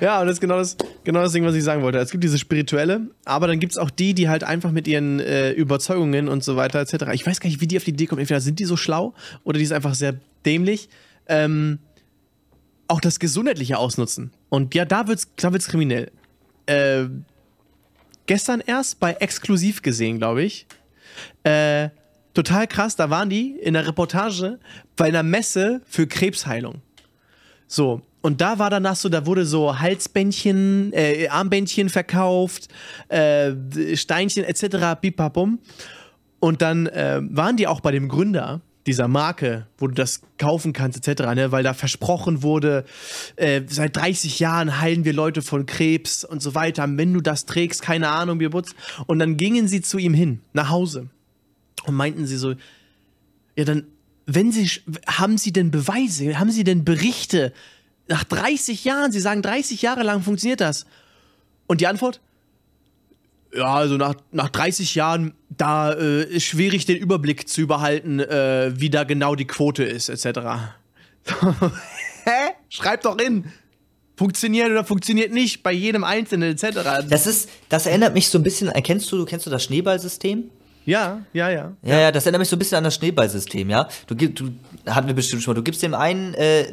[0.00, 1.98] Ja, und das ist genau das, genau das Ding, was ich sagen wollte.
[1.98, 5.20] Es gibt diese spirituelle, aber dann gibt es auch die, die halt einfach mit ihren
[5.20, 7.12] äh, Überzeugungen und so weiter etc.
[7.12, 8.20] Ich weiß gar nicht, wie die auf die Idee kommen.
[8.20, 9.12] Entweder sind die so schlau
[9.44, 10.14] oder die sind einfach sehr
[10.46, 10.88] dämlich.
[11.28, 11.80] Ähm,
[12.88, 14.32] auch das Gesundheitliche ausnutzen.
[14.48, 16.10] Und ja, da wird's, da wird's kriminell.
[16.64, 17.04] Äh,
[18.24, 20.66] gestern erst bei Exklusiv gesehen, glaube ich.
[21.42, 21.90] Äh,
[22.32, 24.58] total krass, da waren die in der Reportage
[24.96, 26.80] bei einer Messe für Krebsheilung.
[27.74, 32.68] So, und da war danach so, da wurde so Halsbändchen, äh, Armbändchen verkauft,
[33.08, 33.52] äh,
[33.96, 35.00] Steinchen etc.
[35.00, 35.58] Bipapum.
[36.38, 40.72] Und dann äh, waren die auch bei dem Gründer dieser Marke, wo du das kaufen
[40.72, 41.50] kannst etc., ne?
[41.50, 42.84] weil da versprochen wurde,
[43.34, 46.86] äh, seit 30 Jahren heilen wir Leute von Krebs und so weiter.
[46.88, 48.76] Wenn du das trägst, keine Ahnung, wie putz.
[49.06, 51.08] Und dann gingen sie zu ihm hin, nach Hause
[51.86, 52.54] und meinten sie so,
[53.56, 53.88] ja dann,
[54.26, 54.70] wenn sie,
[55.06, 57.52] haben sie denn Beweise, haben sie denn Berichte?
[58.08, 60.86] Nach 30 Jahren, sie sagen 30 Jahre lang funktioniert das.
[61.66, 62.20] Und die Antwort?
[63.54, 68.72] Ja, also nach, nach 30 Jahren, da äh, ist schwierig den Überblick zu überhalten, äh,
[68.74, 70.26] wie da genau die Quote ist, etc.
[72.24, 72.52] Hä?
[72.68, 73.44] Schreib doch in.
[74.16, 77.06] Funktioniert oder funktioniert nicht bei jedem Einzelnen, etc.
[77.08, 80.50] Das ist, das erinnert mich so ein bisschen, kennst du, kennst du das Schneeballsystem?
[80.84, 81.72] Ja, ja, ja.
[81.82, 83.88] Ja, ja, das erinnert mich so ein bisschen an das Schneeballsystem, ja.
[84.06, 84.50] Du, du
[84.86, 86.66] hatten wir bestimmt schon mal, du gibst dem einen äh,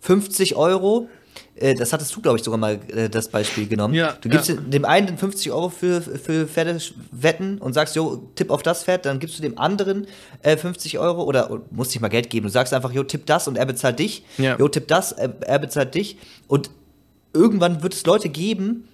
[0.00, 1.08] 50 Euro,
[1.56, 3.94] äh, das hattest du, glaube ich, sogar mal äh, das Beispiel genommen.
[3.94, 4.54] Ja, du gibst ja.
[4.54, 6.78] dem einen 50 Euro für, für Pferde
[7.12, 10.06] wetten und sagst, jo, tipp auf das Pferd, dann gibst du dem anderen
[10.42, 12.46] äh, 50 Euro oder oder musst nicht mal Geld geben.
[12.46, 14.24] Du sagst einfach, jo, tipp das und er bezahlt dich.
[14.38, 14.56] Ja.
[14.58, 16.16] Jo, tipp das, er, er bezahlt dich.
[16.46, 16.70] Und
[17.32, 18.88] irgendwann wird es Leute geben,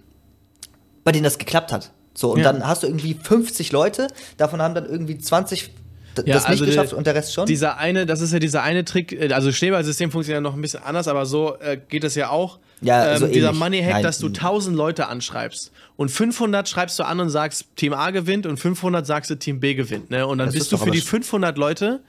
[1.04, 1.92] bei denen das geklappt hat.
[2.16, 2.52] So, und Ja.
[2.52, 5.70] dann hast du irgendwie 50 Leute, davon haben dann irgendwie 20
[6.16, 7.44] d- Ja, das nicht also geschafft der- und der Rest schon.
[7.46, 10.62] Dieser eine, das ist ja dieser eine Trick, äh, also Schneeballsystem funktioniert ja noch ein
[10.62, 12.58] bisschen anders, aber so äh, geht es ja auch.
[12.80, 13.52] Ja, ähm, so dieser.
[13.52, 14.02] Money Hack, Nein.
[14.02, 18.46] dass du 1000 Leute anschreibst und 500 schreibst du an und sagst, Team A gewinnt
[18.46, 20.10] und 500 sagst du, Team B gewinnt.
[20.10, 20.26] Ne?
[20.26, 22.00] Und dann Das bist ist du für die sch- 500 Leute,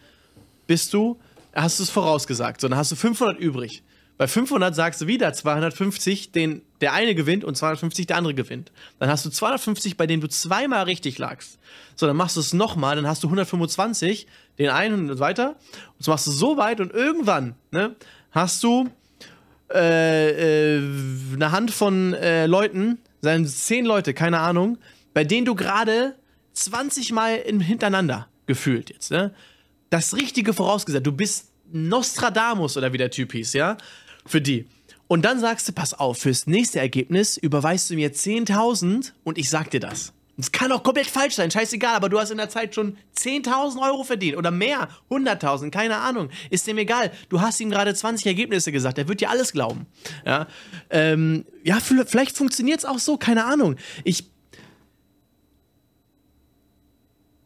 [0.68, 1.18] bist du,
[1.54, 2.62] hast du es vorausgesagt.
[2.62, 3.84] So, dann hast du 500 übrig.
[4.18, 8.72] Bei 500 sagst du wieder 250, den der eine gewinnt und 250 der andere gewinnt.
[9.00, 11.60] Dann hast du 250, bei denen du zweimal richtig lagst.
[11.96, 14.28] So, dann machst du es nochmal, dann hast du 125,
[14.58, 15.50] den einen und weiter.
[15.50, 17.96] Und das machst du so weit und irgendwann ne,
[18.32, 18.90] hast du
[19.74, 20.82] äh, äh,
[21.34, 24.78] eine Hand von äh, Leuten, seien 10 Leute, keine Ahnung,
[25.14, 26.16] bei denen du gerade
[26.54, 29.34] 20 Mal in, hintereinander gefühlt jetzt, ne?
[29.90, 31.06] Das Richtige vorausgesagt.
[31.06, 33.78] Du bist Nostradamus oder wie der Typ hieß, ja?
[34.28, 34.68] Für die.
[35.08, 39.50] Und dann sagst du, pass auf, fürs nächste Ergebnis überweist du mir 10.000 und ich
[39.50, 40.14] sag dir das.
[40.40, 43.82] Es kann auch komplett falsch sein, scheißegal, aber du hast in der Zeit schon 10.000
[43.82, 47.12] Euro verdient oder mehr, 100.000, keine Ahnung, ist dem egal.
[47.30, 49.88] Du hast ihm gerade 20 Ergebnisse gesagt, er wird dir alles glauben.
[50.26, 50.48] Ja,
[50.92, 53.78] ähm, ja vielleicht funktioniert es auch so, keine Ahnung.
[54.04, 54.26] Ich.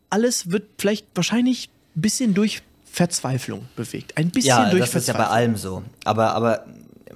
[0.10, 2.62] Alles wird vielleicht wahrscheinlich ein bisschen durch
[2.92, 4.18] Verzweiflung bewegt.
[4.18, 5.26] Ein bisschen ja, durch das ist ja Verzweiflung.
[5.26, 5.84] bei allem so.
[6.04, 6.66] Aber, aber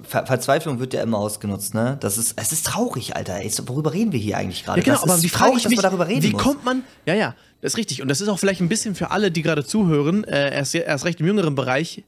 [0.02, 1.96] Ver Verzweiflung wird ja immer ausgenutzt, ne?
[2.00, 3.36] Das ist, es ist traurig, Alter.
[3.36, 4.80] Ey, worüber reden wir hier eigentlich gerade?
[4.80, 6.42] Ja, genau, das aber ist wie frage traurig, ich dass mich, darüber reden wie muss.
[6.42, 8.02] kommt man, ja, ja, das ist richtig.
[8.02, 11.04] Und das ist auch vielleicht ein bisschen für alle, die gerade zuhören, äh, erst, erst
[11.04, 12.04] recht im jüngeren Bereich,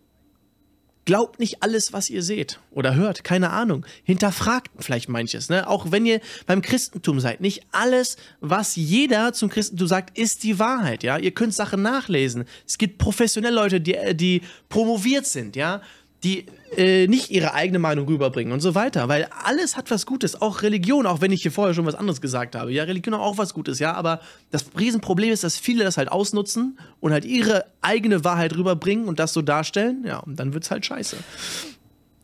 [1.09, 3.87] glaubt nicht alles, was ihr seht oder hört, keine Ahnung.
[4.05, 5.66] Hinterfragt vielleicht manches, ne?
[5.66, 10.59] Auch wenn ihr beim Christentum seid, nicht alles, was jeder zum Christentum sagt, ist die
[10.59, 11.16] Wahrheit, ja?
[11.16, 12.44] Ihr könnt Sachen nachlesen.
[12.66, 15.81] Es gibt professionelle Leute, die, äh, die promoviert sind, ja?
[16.25, 20.41] Die äh, nicht ihre eigene Meinung rüberbringen und so weiter, weil alles hat was Gutes,
[20.41, 22.73] auch Religion, auch wenn ich hier vorher schon was anderes gesagt habe.
[22.73, 26.11] Ja, Religion hat auch was Gutes, ja, aber das Riesenproblem ist, dass viele das halt
[26.11, 30.71] ausnutzen und halt ihre eigene Wahrheit rüberbringen und das so darstellen, ja, und dann wird's
[30.71, 31.17] halt scheiße.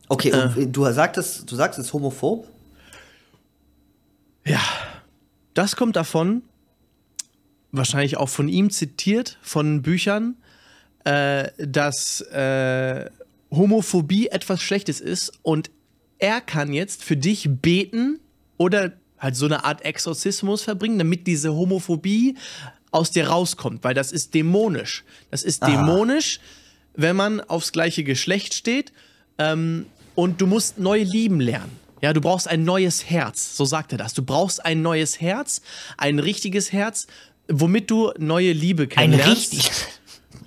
[0.08, 0.66] Okay, Äh.
[0.66, 2.46] du sagtest, du sagst es ist homophob?
[4.44, 4.60] Ja,
[5.54, 6.42] das kommt davon,
[7.72, 10.36] wahrscheinlich auch von ihm zitiert, von Büchern,
[11.04, 13.08] äh, dass äh,
[13.56, 15.70] Homophobie etwas Schlechtes ist und
[16.18, 18.20] er kann jetzt für dich beten
[18.56, 22.36] oder halt so eine Art Exorzismus verbringen, damit diese Homophobie
[22.90, 25.04] aus dir rauskommt, weil das ist dämonisch.
[25.30, 25.70] Das ist Aha.
[25.70, 26.40] dämonisch,
[26.94, 28.92] wenn man aufs gleiche Geschlecht steht
[29.38, 31.72] ähm, und du musst neu lieben lernen.
[32.02, 34.14] Ja, du brauchst ein neues Herz, so sagt er das.
[34.14, 35.62] Du brauchst ein neues Herz,
[35.96, 37.06] ein richtiges Herz,
[37.48, 39.52] womit du neue Liebe Ein kennenlernst.
[39.52, 39.86] richtiges.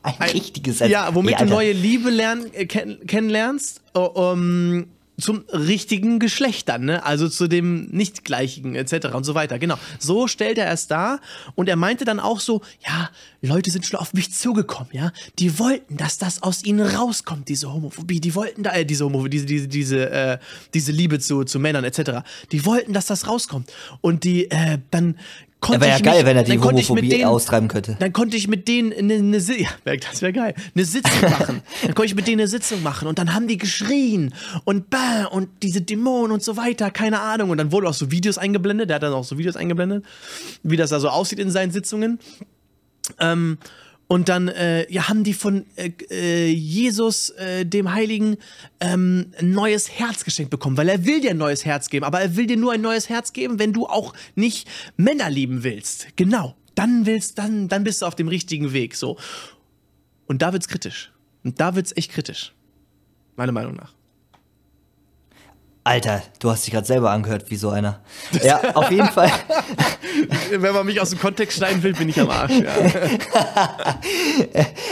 [0.07, 0.79] Ein, Ein- richtiges.
[0.79, 4.87] Ja, womit Nee, du neue Liebe lernen, äh, kenn, kennenlernst, äh, um,
[5.19, 7.03] zum richtigen Geschlecht dann, ne?
[7.03, 9.15] Also zu dem nicht gleichigen etc.
[9.15, 9.57] und so weiter.
[9.57, 9.75] Genau.
[9.97, 11.21] So stellt er es dar
[11.55, 13.09] und er meinte dann auch so, ja,
[13.41, 15.11] Leute sind schon auf mich zugekommen, ja?
[15.39, 19.31] Die wollten, dass das aus ihnen rauskommt, diese Homophobie, die wollten da äh, diese Homophobie,
[19.31, 20.37] diese diese diese äh,
[20.75, 22.21] diese Liebe zu zu Männern etc.
[22.51, 25.17] Die wollten, dass das rauskommt und die äh, dann
[25.59, 27.97] konnte Wäre ja geil, mich, wenn er die Homophobie denen- austreiben könnte.
[27.99, 29.47] dann konnte ich mit denen eine, eine
[29.83, 31.61] wär- das wäre geil, eine Sitzung machen.
[31.81, 34.33] dann konnte ich mit denen eine Sitzung machen und dann haben die geschrien
[34.65, 37.49] und bah und diese Dämonen und so weiter, keine Ahnung.
[37.49, 40.05] Und dann wurde auch so Videos eingeblendet, der hat dann auch so Videos eingeblendet,
[40.63, 42.19] wie das da so aussieht in seinen Sitzungen.
[43.19, 43.57] Ähm,
[44.07, 48.37] und dann äh, ja, haben die von äh, äh, Jesus, äh, dem Heiligen,
[48.79, 52.21] ähm, ein neues Herz geschenkt bekommen, weil er will dir ein neues Herz geben, aber
[52.21, 56.07] er will dir nur ein neues Herz geben, wenn du auch nicht Männer lieben willst.
[56.15, 56.55] Genau.
[56.75, 58.95] Dann willst, dann, dann bist du auf dem richtigen Weg.
[58.95, 59.17] So.
[60.27, 61.11] Und da wird's kritisch.
[61.43, 62.53] Und da wird's echt kritisch.
[63.35, 63.96] Meiner Meinung nach.
[65.87, 68.01] Alter, du hast dich gerade selber angehört wie so einer.
[68.43, 69.31] Ja, auf jeden Fall.
[70.51, 72.59] Wenn man mich aus dem Kontext schneiden will, bin ich am Arsch.
[72.59, 72.75] Ja.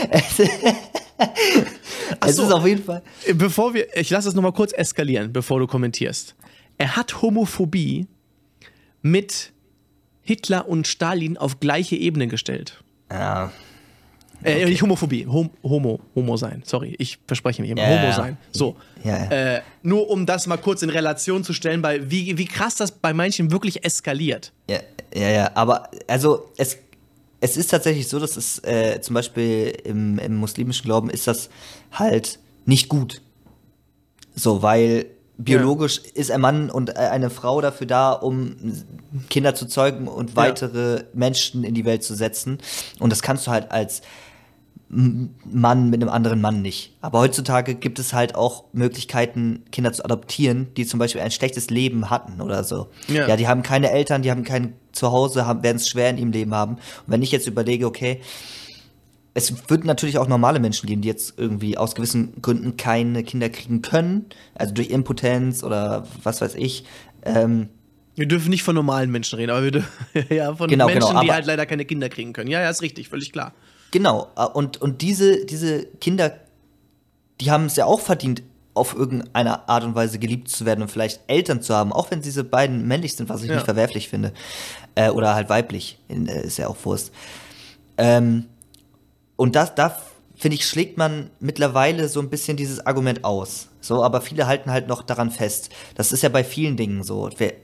[2.26, 2.44] es so.
[2.44, 3.02] ist auf jeden Fall.
[3.34, 6.34] Bevor wir, ich lasse es nochmal kurz eskalieren, bevor du kommentierst.
[6.78, 8.06] Er hat Homophobie
[9.02, 9.52] mit
[10.22, 12.82] Hitler und Stalin auf gleiche Ebene gestellt.
[13.12, 13.52] Ja.
[14.44, 16.62] Äh, nicht Homophobie, Hom Homo, Homo sein.
[16.64, 17.82] Sorry, ich verspreche mich immer.
[17.82, 18.12] Ja, Homo ja.
[18.12, 18.36] sein.
[18.52, 18.76] So.
[19.02, 19.56] Ja, ja.
[19.56, 22.92] Äh, nur um das mal kurz in Relation zu stellen, weil wie, wie krass das
[22.92, 24.52] bei manchen wirklich eskaliert.
[24.68, 24.80] Ja,
[25.14, 26.78] ja, ja, aber also es,
[27.40, 31.48] es ist tatsächlich so, dass es äh, zum Beispiel im, im muslimischen Glauben ist das
[31.92, 33.22] halt nicht gut.
[34.34, 35.06] So, weil
[35.38, 38.56] biologisch ist ein Mann und äh, eine Frau dafür da, um
[39.28, 42.58] Kinder zu zeugen und weitere Menschen in die Welt zu setzen.
[42.98, 44.02] Und das kannst du halt als
[44.88, 46.92] Mann mit einem anderen Mann nicht.
[47.00, 51.70] Aber heutzutage gibt es halt auch Möglichkeiten, Kinder zu adoptieren, die zum Beispiel ein schlechtes
[51.70, 52.88] Leben hatten oder so.
[53.08, 53.26] Ja.
[53.26, 56.54] Ja, die haben keine Eltern, die haben kein Zuhause, werden es schwer in ihrem Leben
[56.54, 56.74] haben.
[56.74, 58.20] Und wenn ich jetzt überlege, okay,
[59.34, 63.50] es wird natürlich auch normale Menschen geben, die jetzt irgendwie aus gewissen Gründen keine Kinder
[63.50, 66.84] kriegen können, also durch Impotenz oder was weiß ich.
[67.24, 67.68] Ähm,
[68.14, 69.90] Wir dürfen nicht von normalen Menschen reden, aber wir dürfen
[70.30, 72.48] ja von Genau, Menschen, genau, die halt leider keine Kinder kriegen können.
[72.48, 73.52] Ja, ja, ist richtig, völlig klar.
[73.90, 76.32] Genau, äh, und, und diese, diese Kinder,
[77.40, 78.42] die haben es ja auch verdient,
[78.74, 82.20] auf irgendeine Art und Weise geliebt zu werden und vielleicht Eltern zu haben, auch wenn
[82.20, 83.54] diese beiden männlich sind, was ich Ja.
[83.54, 84.32] nicht verwerflich finde.
[84.94, 87.10] Äh, oder halt weiblich, äh, ist ja auch Wurst.
[87.96, 88.44] Ähm,
[89.36, 89.96] und das, da
[90.36, 93.68] finde ich, schlägt man mittlerweile so ein bisschen dieses Argument aus.
[93.80, 95.70] So, aber viele halten halt noch daran fest.
[95.94, 97.30] Das ist ja bei vielen Dingen so.
[97.38, 97.54] Wir,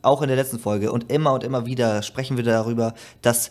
[0.00, 3.50] auch in der letzten Folge und immer und immer wieder sprechen wir darüber, dass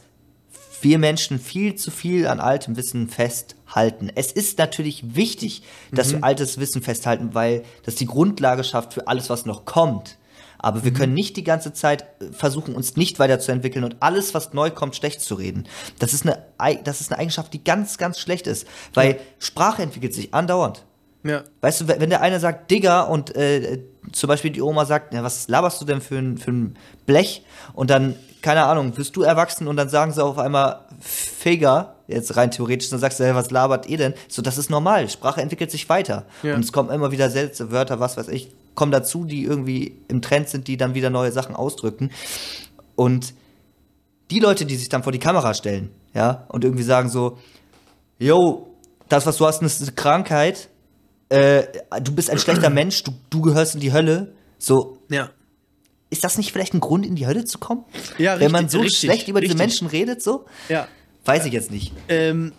[0.83, 4.11] wir Menschen viel zu viel an altem Wissen festhalten.
[4.15, 9.07] Es ist natürlich wichtig, dass wir altes Wissen festhalten, weil das die Grundlage schafft für
[9.07, 10.17] alles, was noch kommt.
[10.63, 14.53] Aber wir können nicht die ganze Zeit äh, versuchen, uns nicht weiterzuentwickeln und alles, was
[14.53, 15.67] neu kommt, schlecht zu reden.
[15.97, 19.81] Das ist eine, Ei- das ist eine Eigenschaft, die ganz, ganz schlecht ist, weil Sprache
[19.81, 20.85] entwickelt sich andauernd.
[21.23, 21.43] Ja.
[21.61, 23.79] Weißt du, wenn der eine sagt Digger und äh,
[24.11, 27.43] zum Beispiel die Oma sagt, ja, was laberst du denn für ein, für ein Blech?
[27.73, 32.35] Und dann, keine Ahnung, wirst du erwachsen und dann sagen sie auf einmal Figer, jetzt
[32.35, 34.13] rein theoretisch, dann sagst du, hey, was labert ihr denn?
[34.27, 35.09] So, das ist normal.
[35.09, 36.25] Sprache entwickelt sich weiter.
[36.43, 36.55] Ja.
[36.55, 40.21] Und es kommen immer wieder Sätze, Wörter, was weiß ich, kommen dazu, die irgendwie im
[40.21, 42.11] Trend sind, die dann wieder neue Sachen ausdrücken.
[42.95, 43.33] Und
[44.31, 47.37] die Leute, die sich dann vor die Kamera stellen, ja, und irgendwie sagen so,
[48.17, 48.67] yo,
[49.09, 50.69] das, was du hast, ist eine Krankheit,
[51.31, 51.67] äh,
[52.01, 54.33] du bist ein schlechter Mensch, du, du gehörst in die Hölle.
[54.59, 55.29] So, Ja.
[56.09, 57.85] ist das nicht vielleicht ein Grund, in die Hölle zu kommen?
[58.17, 59.67] Ja, Wenn man richtig, so richtig, schlecht über diese richtig.
[59.67, 60.45] Menschen redet, so?
[60.69, 60.87] Ja.
[61.25, 61.93] Weiß ich jetzt nicht.
[62.09, 62.51] Ähm,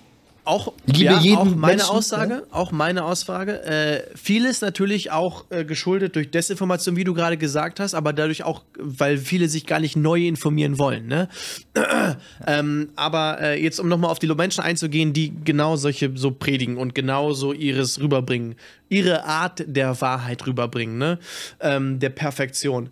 [0.44, 2.42] auch, Liebe ja, jeden auch meine Menschen, Aussage, ne?
[2.50, 3.62] auch meine Aussage.
[3.64, 8.42] Äh, vieles natürlich auch äh, geschuldet durch Desinformation, wie du gerade gesagt hast, aber dadurch
[8.42, 11.06] auch, weil viele sich gar nicht neu informieren wollen.
[11.06, 11.28] Ne?
[12.46, 16.76] ähm, aber äh, jetzt, um nochmal auf die Menschen einzugehen, die genau solche so predigen
[16.76, 18.56] und genau so ihres rüberbringen,
[18.88, 21.18] ihre Art der Wahrheit rüberbringen, ne?
[21.60, 22.90] ähm, der Perfektion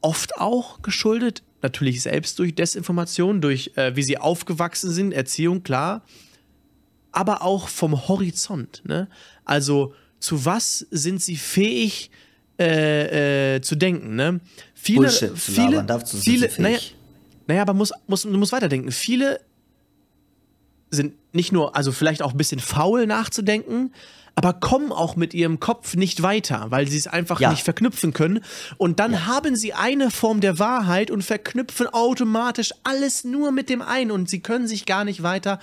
[0.00, 6.02] oft auch geschuldet, natürlich selbst durch Desinformation, durch äh, wie sie aufgewachsen sind, Erziehung, klar,
[7.18, 8.82] aber auch vom Horizont.
[8.84, 9.08] Ne?
[9.44, 12.10] Also zu was sind sie fähig
[12.60, 14.14] äh, äh, zu denken?
[14.14, 14.40] Ne?
[14.74, 16.58] Viele, Bullshit zu viele, labern, dazu sind viele, fähig.
[16.62, 16.78] naja,
[17.48, 18.92] naja, aber muss, muss, du musst weiterdenken.
[18.92, 19.40] Viele
[20.90, 23.92] sind nicht nur, also vielleicht auch ein bisschen faul nachzudenken,
[24.34, 27.50] aber kommen auch mit ihrem Kopf nicht weiter, weil sie es einfach Ja.
[27.50, 28.44] nicht verknüpfen können.
[28.76, 33.82] Und dann haben sie eine Form der Wahrheit und verknüpfen automatisch alles nur mit dem
[33.82, 35.58] einen und sie können sich gar nicht weiter.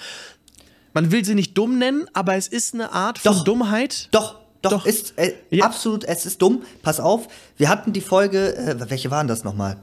[0.96, 3.44] Man will sie nicht dumm nennen, aber es ist eine Art von Doch.
[3.44, 4.08] Dummheit.
[4.12, 4.86] Doch, doch, Doch.
[4.88, 5.66] ist äh, Ja.
[5.66, 6.64] absolut, es ist dumm.
[6.82, 7.28] Pass auf,
[7.58, 9.78] wir hatten die Folge, äh, welche waren das nochmal?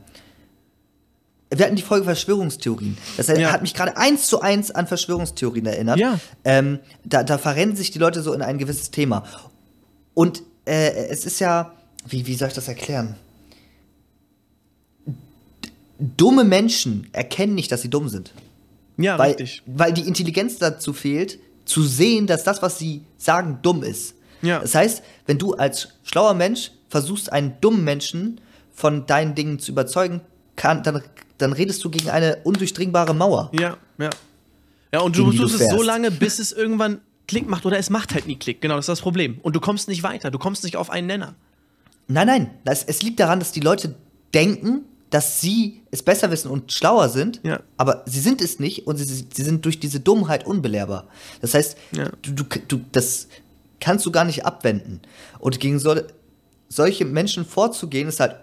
[1.55, 2.97] Wir hatten die Folge Verschwörungstheorien.
[3.19, 3.53] Das Ja.
[3.53, 5.99] hat mich gerade eins zu eins an Verschwörungstheorien erinnert.
[5.99, 6.19] Ja.
[6.45, 9.25] Ähm, da, da verrennen sich die Leute so in ein gewisses Thema.
[10.15, 11.75] Und äh, es ist ja,
[12.09, 13.17] wie, wie soll ich das erklären?
[15.99, 18.33] Dumme Menschen erkennen nicht, dass sie dumm sind.
[18.97, 19.63] Ja, Weil, richtig.
[19.67, 24.15] weil die Intelligenz dazu fehlt, zu sehen, dass das, was sie sagen, dumm ist.
[24.43, 24.59] Ja.
[24.59, 28.41] Das heißt, wenn du als schlauer Mensch versuchst, einen dummen Menschen
[28.73, 30.21] von deinen Dingen zu überzeugen,
[30.57, 31.03] kann, dann,
[31.39, 33.51] dann redest du gegen eine undurchdringbare Mauer.
[33.59, 34.11] Ja, ja.
[34.93, 38.13] Ja, und du tust es so lange, bis es irgendwann Klick macht oder es macht
[38.13, 38.61] halt nie Klick.
[38.61, 39.39] Genau, das ist das Problem.
[39.43, 41.35] Und du kommst nicht weiter, du kommst nicht auf einen Nenner.
[42.09, 43.95] Nein, nein, das, es liegt daran, dass die Leute
[44.35, 47.61] denken, dass sie es besser wissen und schlauer sind, Ja.
[47.77, 51.07] aber sie sind es nicht und sie, sie sind durch diese Dummheit unbelehrbar.
[51.41, 52.11] Das heißt, Ja.
[52.23, 53.29] du, du, du, das
[53.79, 55.01] kannst du gar nicht abwenden.
[55.39, 55.95] Und gegen so,
[56.69, 58.37] solche Menschen vorzugehen, ist halt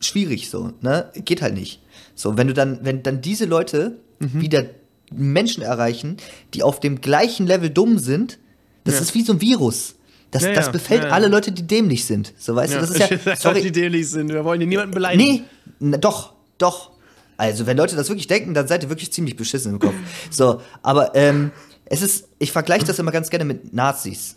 [0.00, 1.10] schwierig so, ne?
[1.14, 1.80] Geht halt nicht.
[2.14, 4.40] So, wenn du dann, wenn dann diese Leute Mhm.
[4.40, 4.64] wieder
[5.12, 6.16] Menschen erreichen,
[6.54, 8.38] die auf dem gleichen Level dumm sind,
[8.84, 9.00] das Ja.
[9.02, 9.94] ist wie so ein Virus.
[10.30, 11.14] Das, Ja, das befällt ja, ja.
[11.14, 12.34] alle Leute, die dämlich sind.
[12.38, 14.30] So, weißt du, das ist ja, die sorry, dämlich sind.
[14.30, 15.24] Wir wollen hier niemanden beleidigen.
[15.24, 15.44] nee,
[15.80, 16.90] na, doch, doch.
[17.36, 19.94] Also, wenn Leute das wirklich denken, dann seid ihr wirklich ziemlich beschissen im Kopf.
[20.30, 21.52] So, aber, ähm,
[21.86, 24.36] es ist, ich vergleiche das immer ganz gerne mit Nazis.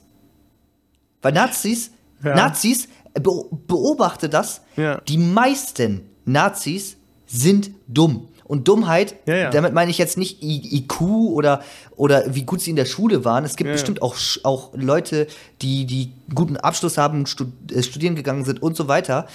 [1.22, 1.92] Weil Nazis.
[2.24, 3.32] Nazis, be
[3.68, 4.62] beobachte das,
[5.08, 8.28] die meisten Nazis sind dumm.
[8.52, 9.50] Und Dummheit, Ja, ja.
[9.50, 11.64] damit meine ich jetzt nicht IQ oder,
[11.96, 13.46] oder wie gut sie in der Schule waren.
[13.46, 15.28] Es gibt Ja, bestimmt auch, auch Leute,
[15.62, 19.28] die, die guten Abschluss haben, äh, studieren gegangen sind und so weiter.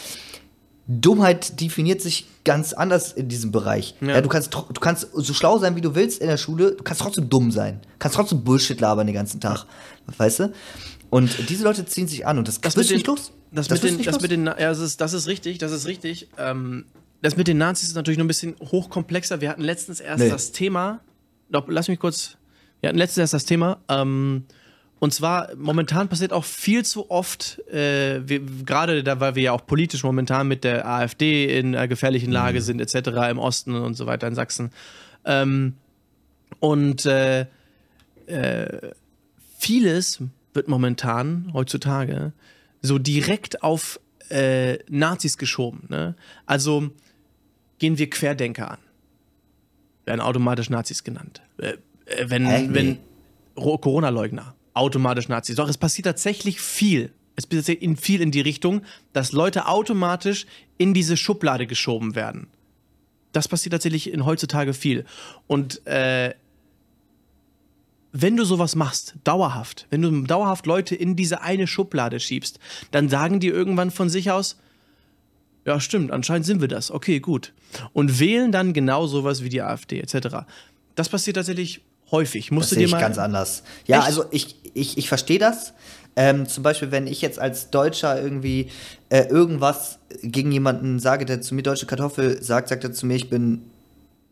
[0.86, 3.94] Dummheit definiert sich ganz anders in diesem Bereich.
[4.02, 4.08] Ja.
[4.08, 4.20] Ja.
[4.20, 7.00] du, kannst, du kannst so schlau sein, wie du willst in der Schule, du kannst
[7.00, 7.80] trotzdem dumm sein.
[7.80, 9.64] Du kannst trotzdem Bullshit labern den ganzen Tag.
[10.18, 10.52] Weißt du?
[11.08, 13.32] Und diese Leute ziehen sich an und das, das den, nicht los.
[13.50, 14.20] Das, wirst mit den, das los.
[14.20, 16.28] mit den, ja, das ist, das ist richtig, das ist richtig.
[16.36, 16.84] Ähm,
[17.22, 19.40] das mit den Nazis ist natürlich noch ein bisschen hochkomplexer.
[19.40, 20.30] Wir hatten letztens erst Nee.
[20.30, 21.00] das Thema,
[21.50, 22.36] doch, lass mich kurz,
[22.80, 24.44] wir hatten letztens erst das Thema, ähm,
[24.98, 28.20] und zwar, momentan passiert auch viel zu oft, äh,
[28.64, 32.62] gerade da, weil wir ja auch politisch momentan mit der AfD in einer gefährlichen Lage
[32.62, 34.70] sind, etc., im Osten und so weiter in Sachsen.
[35.26, 35.74] Ähm,
[36.60, 37.46] und äh,
[38.26, 38.92] äh,
[39.58, 40.20] vieles
[40.54, 42.32] wird momentan, heutzutage,
[42.80, 44.00] so direkt auf
[44.30, 45.84] äh, Nazis geschoben.
[45.88, 46.14] Ne?
[46.46, 46.90] Also
[47.78, 48.78] gehen wir Querdenker an.
[50.04, 51.42] Werden automatisch Nazis genannt.
[51.58, 51.74] Äh,
[52.06, 52.44] äh, wenn?
[52.44, 52.68] Nee.
[52.70, 52.98] wenn
[53.56, 55.56] Ro- Corona-Leugner, automatisch Nazis.
[55.56, 57.12] Doch es passiert tatsächlich viel.
[57.34, 60.46] Es passiert in viel in die Richtung, dass Leute automatisch
[60.78, 62.48] in diese Schublade geschoben werden.
[63.32, 65.04] Das passiert tatsächlich in heutzutage viel.
[65.46, 66.34] Und äh,
[68.12, 72.58] wenn du sowas machst, dauerhaft, wenn du dauerhaft Leute in diese eine Schublade schiebst,
[72.90, 74.58] dann sagen die irgendwann von sich aus,
[75.66, 76.90] ja, stimmt, anscheinend sind wir das.
[76.90, 77.52] Okay, gut.
[77.92, 80.46] Und wählen dann genau sowas wie die AfD etc.
[80.94, 82.52] Das passiert tatsächlich häufig.
[82.52, 83.64] Musst Das du sehe dir ich mal ganz anders.
[83.86, 84.06] Ja, Echt?
[84.06, 85.74] also ich, ich, ich verstehe das.
[86.14, 88.70] Ähm, zum Beispiel, wenn ich jetzt als Deutscher irgendwie
[89.10, 93.16] äh, irgendwas gegen jemanden sage, der zu mir deutsche Kartoffel sagt, sagt er zu mir,
[93.16, 93.62] ich bin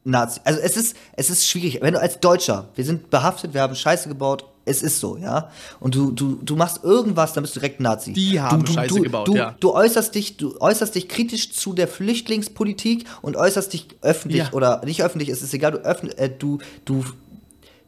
[0.04, 0.40] Nazi.
[0.44, 1.78] Also es ist, es ist schwierig.
[1.80, 5.50] Wenn du als Deutscher, wir sind behaftet, wir haben Scheiße gebaut, es ist so, ja.
[5.80, 8.12] Und du, du, du machst irgendwas, dann bist du direkt Nazi.
[8.14, 9.54] Die haben du, du, Scheiße du, gebaut, du, ja.
[9.60, 14.52] Du äußerst dich, du äußerst dich kritisch zu der Flüchtlingspolitik und äußerst dich öffentlich Ja.
[14.52, 17.04] oder nicht öffentlich, es ist egal, du öffn, äh, du, du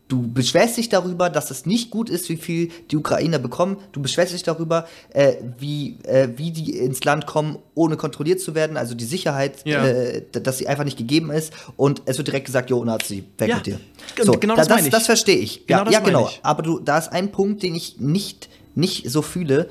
[0.09, 3.77] Du beschwerst dich darüber, dass es nicht gut ist, wie viel die Ukrainer bekommen.
[3.91, 8.55] Du beschwerst dich darüber, äh, wie, äh, wie die ins Land kommen, ohne kontrolliert zu
[8.55, 8.77] werden.
[8.77, 9.85] Also die Sicherheit, Ja.
[9.85, 11.53] äh, dass sie einfach nicht gegeben ist.
[11.77, 13.57] Und es wird direkt gesagt, jo, Nazi, weg Ja.
[13.57, 13.81] mit dir.
[14.15, 14.93] G- genau das da- meine ich.
[14.93, 15.67] das verstehe ich.
[15.67, 16.29] Genau ja, das ja, genau.
[16.29, 16.39] ich.
[16.45, 19.69] Aber du, da ist ein Punkt, den ich nicht, nicht so fühle.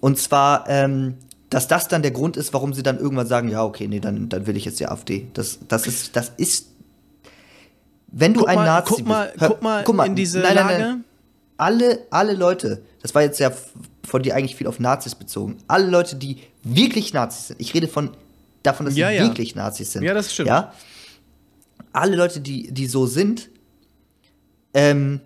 [0.00, 1.14] Und zwar, ähm,
[1.50, 4.28] dass das dann der Grund ist, warum sie dann irgendwann sagen, ja, okay, nee, dann,
[4.28, 5.26] dann will ich jetzt die AfD.
[5.34, 6.68] Das, das ist, das ist,
[8.12, 9.40] wenn du Guck ein mal, Nazi guck mal, bist.
[9.40, 11.00] Hör- guck mal in diese Lage.
[11.56, 13.52] Alle, alle Leute, das war jetzt ja
[14.04, 17.88] von dir eigentlich viel auf Nazis bezogen, alle Leute, die wirklich Nazis sind, ich rede
[17.88, 18.10] von
[18.62, 19.22] davon, dass Ja, sie ja.
[19.24, 20.02] wirklich Nazis sind.
[20.02, 20.48] Ja, das stimmt.
[20.48, 20.72] Ja?
[21.92, 23.48] Alle Leute, die, die so sind,
[24.74, 25.20] ähm,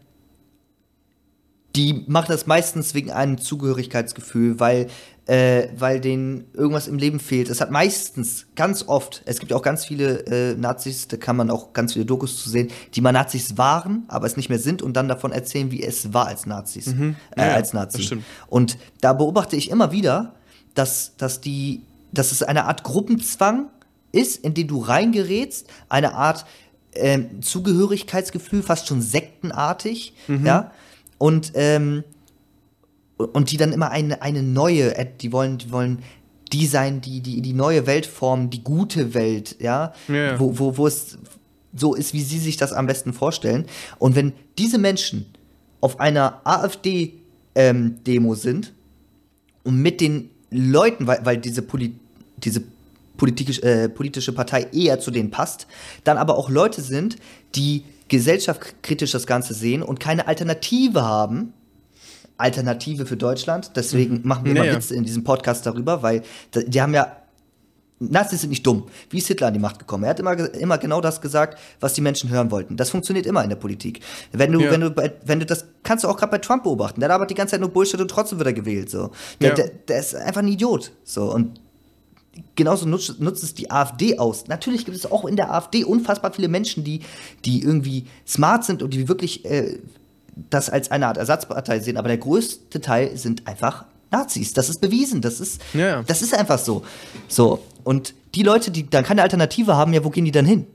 [1.75, 4.89] die machen das meistens wegen einem Zugehörigkeitsgefühl, weil,
[5.27, 7.49] äh, weil denen irgendwas im Leben fehlt.
[7.51, 11.37] Es hat meistens, ganz oft, es gibt ja auch ganz viele äh, Nazis, da kann
[11.37, 14.59] man auch ganz viele Dokus zu sehen, die mal Nazis waren, aber es nicht mehr
[14.61, 16.87] sind und dann davon erzählen, wie es war als Nazis.
[16.89, 17.17] Äh, Mhm.
[17.37, 18.19] Ja, ja, als Nazi.
[18.49, 20.35] Und da beobachte ich immer wieder,
[20.75, 23.67] dass, dass, die, dass es eine Art Gruppenzwang
[24.13, 26.47] ist, in den du reingerätst, eine Art
[26.95, 30.47] ähm, Zugehörigkeitsgefühl, fast schon sektenartig, Mhm.
[30.47, 30.71] ja.
[31.19, 32.05] Und, ähm,
[33.17, 36.03] und die dann immer eine, eine neue, die wollen, die wollen
[36.53, 40.39] die sein, die, die, die neue Welt formen, die gute Welt, ja, ja.
[40.39, 41.19] Wo, wo, wo es
[41.75, 43.67] so ist, wie sie sich das am besten vorstellen.
[43.99, 45.27] Und wenn diese Menschen
[45.81, 48.73] auf einer AfD-Demo sind
[49.65, 51.95] und mit den Leuten, weil, weil diese, Poli
[52.39, 52.63] diese
[53.17, 55.67] politisch, äh, politische Partei eher zu denen passt,
[56.05, 57.17] dann aber auch Leute sind,
[57.55, 61.53] die gesellschaftskritisch das Ganze sehen und keine Alternative haben.
[62.39, 63.73] Alternative für Deutschland.
[63.77, 64.77] Deswegen machen wir Ja, immer.
[64.77, 66.23] Witze in diesem Podcast darüber, weil
[66.55, 67.17] die haben ja
[67.99, 68.85] Nazis sind nicht dumm.
[69.09, 70.05] Wie ist Hitler an die Macht gekommen?
[70.05, 72.77] Er hat immer, immer genau das gesagt, was die Menschen hören wollten.
[72.77, 74.01] Das funktioniert immer in der Politik.
[74.33, 74.71] Wenn du, Ja.
[74.71, 77.01] wenn du, wenn du das kannst du auch gerade bei Trump beobachten.
[77.01, 78.91] Der labert die ganze Zeit nur Bullshit und trotzdem wird er gewählt.
[78.91, 79.13] So.
[79.41, 79.55] Der, Ja.
[79.55, 80.93] der, der ist einfach ein Idiot.
[81.05, 81.33] So.
[81.33, 81.59] Und
[82.55, 84.47] genauso nutzt, nutzt es die AfD aus.
[84.47, 87.01] Natürlich gibt es auch in der AfD unfassbar viele Menschen, die,
[87.47, 89.79] die irgendwie smart sind und die wirklich äh,
[90.51, 91.97] das als eine Art Ersatzpartei sehen.
[91.97, 94.53] Aber der größte Teil sind einfach Nazis.
[94.53, 95.21] Das ist bewiesen.
[95.21, 96.85] Das ist, Ja, das ist einfach so.
[97.29, 97.61] So.
[97.85, 100.67] Und die Leute, die dann keine Alternative haben, ja, wo gehen die dann hin?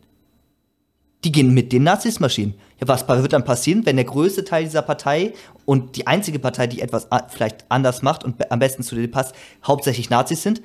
[1.24, 2.56] Die gehen mit den Nazis marschieren.
[2.80, 5.34] Ja, was wird dann passieren, wenn der größte Teil dieser Partei
[5.66, 9.36] und die einzige Partei, die etwas vielleicht anders macht und am besten zu dir passt,
[9.64, 10.62] hauptsächlich Nazis sind?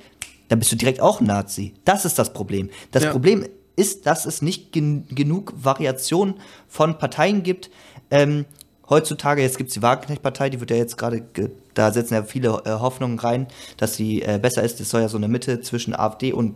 [0.47, 1.75] Dann bist du direkt auch ein Nazi.
[1.85, 2.69] Das ist das Problem.
[2.91, 3.11] Das Ja.
[3.11, 3.45] Problem
[3.75, 6.35] ist, dass es nicht gen genug Variation
[6.67, 7.69] von Parteien gibt.
[8.09, 8.45] Ähm,
[8.89, 12.23] heutzutage, jetzt gibt es die Wagenknecht-Partei, die wird ja jetzt gerade, ge- da setzen ja
[12.23, 14.79] viele äh, Hoffnungen rein, dass sie äh, besser ist.
[14.79, 16.55] Es soll ja so eine Mitte zwischen AfD und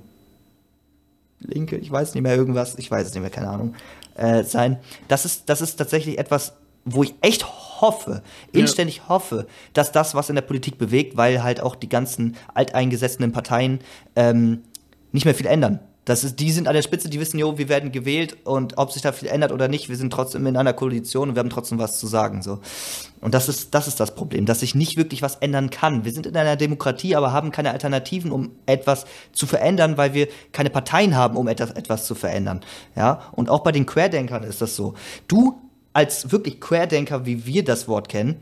[1.39, 3.73] Linke, ich weiß nicht mehr irgendwas, ich weiß es nicht mehr, keine Ahnung,
[4.15, 4.77] äh, sein.
[5.07, 6.53] Das ist, das ist tatsächlich etwas,
[6.85, 7.45] wo ich echt
[7.81, 8.21] hoffe,
[8.51, 13.31] inständig hoffe, dass das was in der Politik bewegt, weil halt auch die ganzen alteingesessenen
[13.31, 13.79] Parteien
[14.15, 14.61] ähm,
[15.11, 15.79] nicht mehr viel ändern.
[16.05, 18.91] Das ist, die sind an der Spitze, die wissen, jo, wir werden gewählt und ob
[18.91, 21.51] sich da viel ändert oder nicht, wir sind trotzdem in einer Koalition und wir haben
[21.51, 22.41] trotzdem was zu sagen.
[22.41, 22.59] So.
[23.19, 26.03] Und das ist, das ist das Problem, dass sich nicht wirklich was ändern kann.
[26.03, 30.27] Wir sind in einer Demokratie, aber haben keine Alternativen, um etwas zu verändern, weil wir
[30.51, 32.61] keine Parteien haben, um etwas, etwas zu verändern.
[32.95, 33.21] Ja?
[33.33, 34.95] Und auch bei den Querdenkern ist das so.
[35.27, 35.61] Du
[35.93, 38.37] als wirklich Querdenker, wie wir das Wort kennen,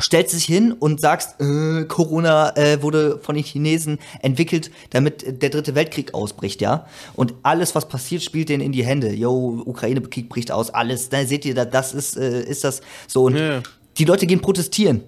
[0.00, 5.50] stellst dich hin und sagst, äh, Corona äh, wurde von den Chinesen entwickelt, damit der
[5.50, 6.86] dritte Weltkrieg ausbricht, ja?
[7.14, 9.12] Und alles, was passiert, spielt denen in die Hände.
[9.12, 11.08] Yo, Ukraine-Krieg bricht aus, alles.
[11.08, 13.24] Da seht ihr, da- das ist, äh, ist das so.
[13.24, 13.62] Und Ja.
[13.98, 15.02] die Leute gehen protestieren.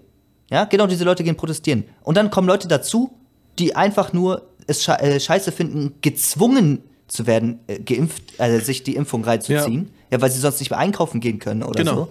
[0.50, 1.84] Ja, genau, diese Leute gehen protestieren.
[2.02, 3.12] Und dann kommen Leute dazu,
[3.58, 8.94] die einfach nur es äh, scheiße finden, gezwungen zu werden, äh, geimpft, also sich die
[8.96, 9.84] Impfung reinzuziehen.
[9.84, 10.01] Ja.
[10.20, 11.94] Weil sie sonst nicht mehr einkaufen gehen können oder Genau.
[11.94, 12.08] so.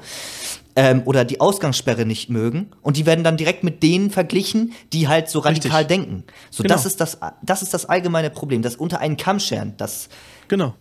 [0.76, 2.72] Ähm, oder die Ausgangssperre nicht mögen.
[2.82, 5.88] Und die werden dann direkt mit denen verglichen, die halt so radikal Richtig.
[5.98, 6.24] denken.
[6.50, 6.76] So, Genau.
[6.76, 8.62] das, ist das, das ist das allgemeine Problem.
[8.62, 10.08] Das unter einen Kamm scheren, das,
[10.48, 10.74] Genau.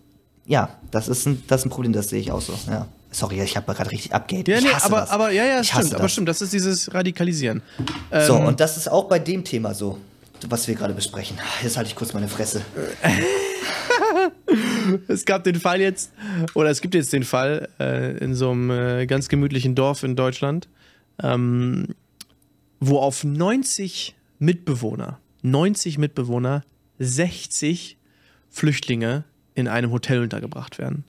[0.47, 2.53] ja, das ist ein, das ist ein Problem, das sehe ich auch so.
[2.71, 2.87] Ja.
[3.13, 4.47] Sorry, ich habe gerade richtig abgeht.
[4.47, 5.11] Ja, nee, aber, das.
[5.11, 6.13] aber ja, ja, stimmt, aber das.
[6.13, 7.61] stimmt, das ist dieses Radikalisieren.
[8.13, 9.99] So, Ähm, und das ist auch bei dem Thema so,
[10.49, 11.39] was wir gerade besprechen.
[11.63, 12.63] Jetzt halte ich kurz meine Fresse.
[15.09, 16.13] Es gab den Fall jetzt,
[16.55, 20.17] oder es gibt jetzt den Fall äh, in so einem äh, ganz gemütlichen Dorf in
[20.17, 20.69] Deutschland,
[21.23, 21.95] ähm,
[22.81, 26.65] wo auf 90 Mitbewohner, 90 Mitbewohner,
[26.99, 27.99] 60
[28.49, 29.25] Flüchtlinge
[29.55, 31.05] in einem Hotel untergebracht werden.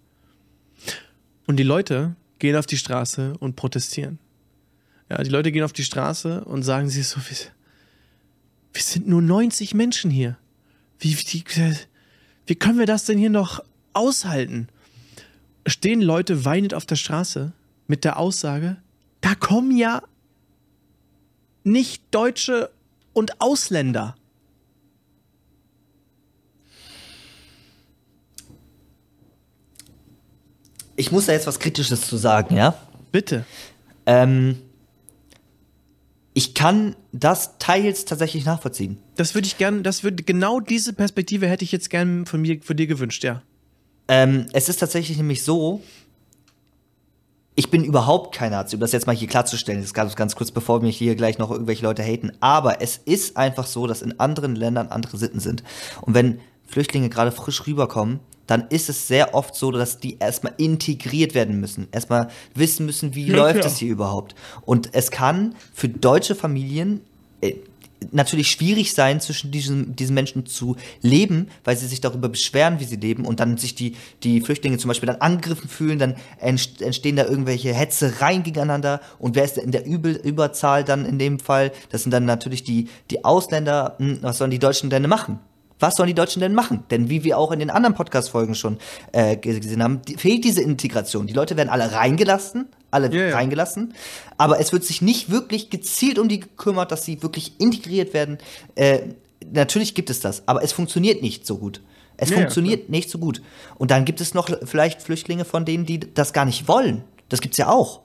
[1.47, 4.19] Und die Leute gehen auf die Straße und protestieren.
[5.09, 7.37] Ja, die Leute gehen auf die Straße und sagen sich so, wir,
[8.73, 10.37] wir sind nur 90 Menschen hier.
[10.99, 11.43] Wie, wie,
[12.45, 13.63] wie können wir das denn hier noch
[13.93, 14.67] aushalten?
[15.65, 17.51] Stehen Leute weinend auf der Straße
[17.87, 18.77] mit der Aussage,
[19.19, 20.01] da kommen ja
[21.63, 22.71] nicht Deutsche
[23.13, 24.15] und Ausländer.
[30.95, 32.75] Ich muss da jetzt was Kritisches zu sagen, ja?
[33.11, 33.45] Bitte.
[34.05, 34.61] Ähm,
[36.33, 38.97] ich kann das teils tatsächlich nachvollziehen.
[39.15, 42.61] Das würde ich gern, das würde, genau diese Perspektive hätte ich jetzt gern von mir,
[42.61, 43.41] von dir gewünscht, ja.
[44.07, 45.81] Ähm, es ist tatsächlich nämlich so,
[47.55, 50.35] ich bin überhaupt kein Nazi, um das jetzt mal hier klarzustellen, das ist ganz, ganz
[50.35, 52.31] kurz, bevor mich hier gleich noch irgendwelche Leute haten.
[52.39, 55.63] Aber es ist einfach so, dass in anderen Ländern andere Sitten sind.
[56.01, 58.21] Und wenn Flüchtlinge gerade frisch rüberkommen,
[58.51, 61.87] dann ist es sehr oft so, dass die erstmal integriert werden müssen.
[61.91, 63.71] Erstmal wissen müssen, wie Ja, läuft klar.
[63.71, 64.35] es hier überhaupt.
[64.65, 67.01] Und es kann für deutsche Familien
[67.39, 67.53] äh,
[68.11, 72.83] natürlich schwierig sein, zwischen diesen, diesen Menschen zu leben, weil sie sich darüber beschweren, wie
[72.85, 76.81] sie leben und dann sich die, die Flüchtlinge zum Beispiel dann angegriffen fühlen, dann entst-
[76.83, 81.39] entstehen da irgendwelche Hetzereien gegeneinander und wer ist in der Übel Überzahl dann in dem
[81.39, 81.71] Fall?
[81.89, 83.95] Das sind dann natürlich die, die Ausländer.
[83.99, 85.39] Hm, Was sollen die Deutschen denn machen?
[85.81, 86.83] Was sollen die Deutschen denn machen?
[86.91, 88.77] Denn wie wir auch in den anderen Podcast-Folgen schon
[89.11, 91.27] äh, gesehen haben, die, fehlt diese Integration.
[91.27, 93.35] Die Leute werden alle reingelassen, alle ja.
[93.35, 93.93] reingelassen,
[94.37, 98.37] aber es wird sich nicht wirklich gezielt um die gekümmert, dass sie wirklich integriert werden.
[98.75, 98.99] Äh,
[99.51, 101.81] natürlich gibt es das, aber es funktioniert nicht so gut.
[102.17, 103.41] Es ja, funktioniert nicht so gut.
[103.79, 107.03] Und dann gibt es noch vielleicht Flüchtlinge von denen, die das gar nicht wollen.
[107.29, 108.01] Das gibt's ja auch.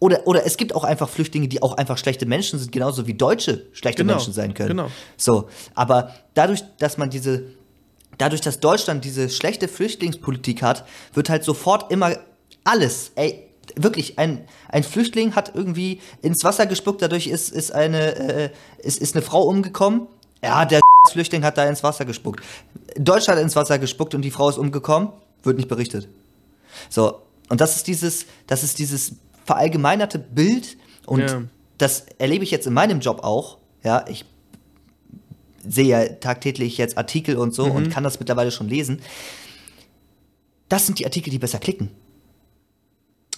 [0.00, 3.14] Oder, oder es gibt auch einfach Flüchtlinge, die auch einfach schlechte Menschen sind, genauso wie
[3.14, 4.70] Deutsche schlechte Genau, Menschen sein können.
[4.70, 4.90] genau.
[5.16, 7.44] So, aber dadurch, dass man diese,
[8.18, 10.84] dadurch, dass Deutschland diese schlechte Flüchtlingspolitik hat,
[11.14, 12.16] wird halt sofort immer
[12.64, 18.16] alles, ey, wirklich, ein, ein Flüchtling hat irgendwie ins Wasser gespuckt, dadurch ist, ist, eine,
[18.16, 20.06] äh, ist, ist eine Frau umgekommen.
[20.42, 20.80] Ja, der
[21.10, 22.42] Flüchtling hat da ins Wasser gespuckt.
[22.96, 25.10] Deutschland hat ins Wasser gespuckt und die Frau ist umgekommen,
[25.42, 26.08] wird nicht berichtet.
[26.90, 29.12] So, und das ist dieses, das ist dieses
[29.44, 30.76] verallgemeinerte Bild
[31.06, 31.42] und Ja.
[31.78, 33.58] das erlebe ich jetzt in meinem Job auch.
[33.82, 34.24] Ja, ich
[35.66, 39.00] sehe ja tagtäglich jetzt Artikel und so und kann das mittlerweile schon lesen.
[40.68, 41.90] Das sind die Artikel, die besser klicken.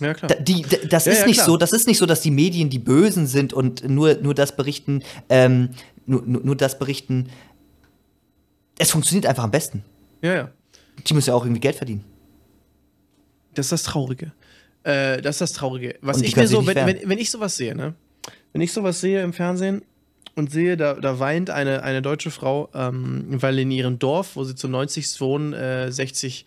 [0.00, 0.34] Ja, klar.
[0.40, 1.46] Die, d- das Ja, ist ja, nicht klar.
[1.46, 4.54] so, das ist nicht so, dass die Medien die Bösen sind und nur, nur das
[4.54, 5.70] berichten, ähm,
[6.04, 7.28] nur, nur, nur das berichten.
[8.78, 9.82] Es funktioniert einfach am besten.
[10.22, 10.50] ja, ja.
[11.06, 12.04] Die müssen ja auch irgendwie Geld verdienen.
[13.54, 14.32] Das ist das Traurige.
[14.86, 15.96] Äh, das ist das Traurige.
[16.00, 17.94] Was ich mir so, wenn, wenn, wenn ich sowas sehe, ne?
[18.52, 19.82] Wenn ich sowas sehe im Fernsehen
[20.36, 24.44] und sehe, da, da weint eine, eine deutsche Frau, ähm, weil in ihrem Dorf, wo
[24.44, 26.46] sie zu 90 wohnen, äh, 60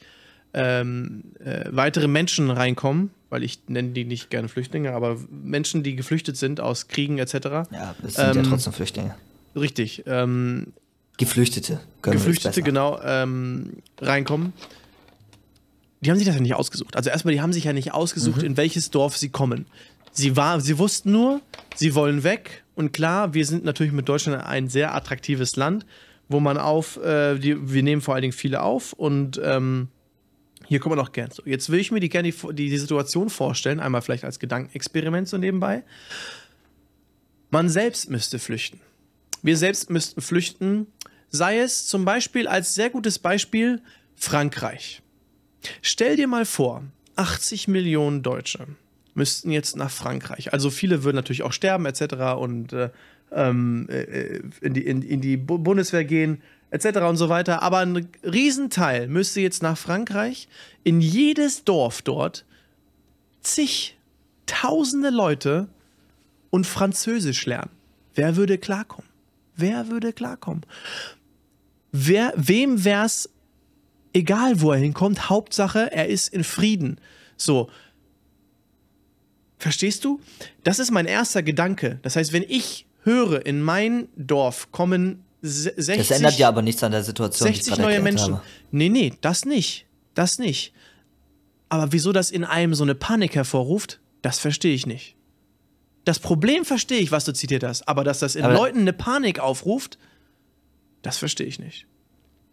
[0.53, 5.95] ähm, äh, weitere Menschen reinkommen, weil ich nenne die nicht gerne Flüchtlinge, aber Menschen, die
[5.95, 7.33] geflüchtet sind aus Kriegen etc.
[7.71, 9.15] Ja, es sind ja Ähm, trotzdem Flüchtlinge.
[9.55, 10.03] Richtig.
[10.07, 10.67] Ähm,
[11.17, 11.81] Geflüchtete.
[12.01, 14.53] können wir es Geflüchtete, genau, ähm, reinkommen.
[16.01, 16.95] Die haben sich das ja nicht ausgesucht.
[16.95, 18.45] Also erstmal, die haben sich ja nicht ausgesucht, Mhm.
[18.47, 19.65] in welches Dorf sie kommen.
[20.11, 21.41] Sie, war, sie wussten nur,
[21.75, 22.63] sie wollen weg.
[22.75, 25.85] Und klar, wir sind natürlich mit Deutschland ein sehr attraktives Land,
[26.29, 29.89] wo man auf, äh, die, wir nehmen vor allen Dingen viele auf und ähm,
[30.67, 31.31] hier kommt man auch gern.
[31.31, 34.39] So, jetzt will ich mir die, gerne die, die, die Situation vorstellen, einmal vielleicht als
[34.39, 35.83] Gedankenexperiment so nebenbei.
[37.49, 38.79] Man selbst müsste flüchten.
[39.41, 40.87] Wir selbst müssten flüchten,
[41.29, 43.81] sei es zum Beispiel als sehr gutes Beispiel
[44.15, 45.01] Frankreich.
[45.81, 46.83] Stell dir mal vor,
[47.15, 48.67] 80 Millionen Deutsche
[49.13, 50.53] müssten jetzt nach Frankreich.
[50.53, 52.37] Also viele würden natürlich auch sterben etc.
[52.37, 52.89] und äh,
[53.31, 56.41] ähm, äh, in, die, in, in die Bu- Bundeswehr gehen
[56.71, 56.99] etc.
[56.99, 57.61] und so weiter.
[57.61, 60.47] Aber ein Riesenteil müsste jetzt nach Frankreich
[60.83, 62.45] in jedes Dorf dort
[63.41, 63.97] zig
[64.45, 65.67] tausende Leute
[66.49, 67.71] und Französisch lernen.
[68.15, 69.09] Wer würde klarkommen?
[69.55, 70.65] Wer würde klarkommen?
[71.91, 73.29] Wer, wem wär's
[74.13, 76.99] egal, wo er hinkommt, Hauptsache, er ist in Frieden.
[77.37, 77.69] So.
[79.57, 80.21] Verstehst du?
[80.63, 81.99] Das ist mein erster Gedanke.
[82.01, 86.61] Das heißt, wenn ich höre, in mein Dorf kommen se- 60, Das ändert ja aber
[86.61, 88.35] nichts an der Situation, die ich 60 gerade neue Menschen.
[88.35, 88.45] habe.
[88.71, 89.85] Nee, nee, das nicht.
[90.15, 90.73] Das nicht.
[91.67, 95.15] Aber wieso das in einem so eine Panik hervorruft, das verstehe ich nicht.
[96.05, 98.93] Das Problem verstehe ich, was du zitiert hast, aber dass das in Aber- Leuten eine
[98.93, 99.97] Panik aufruft,
[101.01, 101.85] das verstehe ich nicht.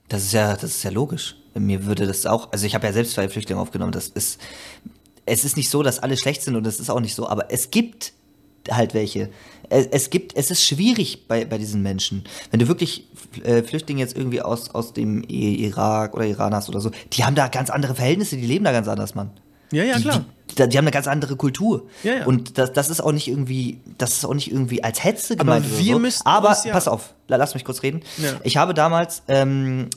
[0.09, 1.37] Das ist ja, das ist ja logisch.
[1.55, 3.93] Mir würde das auch, also ich habe ja selbst zwei Flüchtlinge aufgenommen.
[3.93, 4.41] Das ist,
[5.25, 7.51] es ist nicht so, dass alle schlecht sind und es ist auch nicht so, aber
[7.51, 8.13] es gibt
[8.71, 9.31] halt welche.
[9.69, 12.25] Es, es gibt, es ist schwierig bei, bei diesen Menschen.
[12.51, 13.09] Wenn du wirklich
[13.43, 17.35] äh, Flüchtlinge jetzt irgendwie aus, aus dem Irak oder Iran hast oder so, die haben
[17.35, 19.31] da ganz andere Verhältnisse, die leben da ganz anders, Mann.
[19.73, 20.25] Ja, ja, die, klar.
[20.51, 21.89] Die, die haben eine ganz andere Kultur.
[22.03, 22.27] Ja, ja.
[22.27, 25.45] Und das, das ist auch nicht irgendwie, das ist auch nicht irgendwie als Hetze Aber
[25.45, 25.99] gemeint oder wir so.
[25.99, 28.03] müssten Aber uns ja- pass auf, la- lass mich kurz reden.
[28.19, 28.35] Ja.
[28.45, 29.89] Ich habe damals ähm,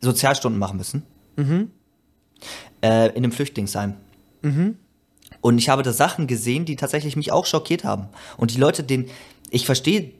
[0.00, 1.02] Sozialstunden machen müssen.
[1.36, 1.70] Mhm.
[2.82, 3.94] Äh, in einem Flüchtlingsheim.
[5.42, 8.08] Und ich habe da Sachen gesehen, die tatsächlich mich auch schockiert haben.
[8.38, 9.10] Und die Leute, den
[9.50, 10.12] ich verstehe,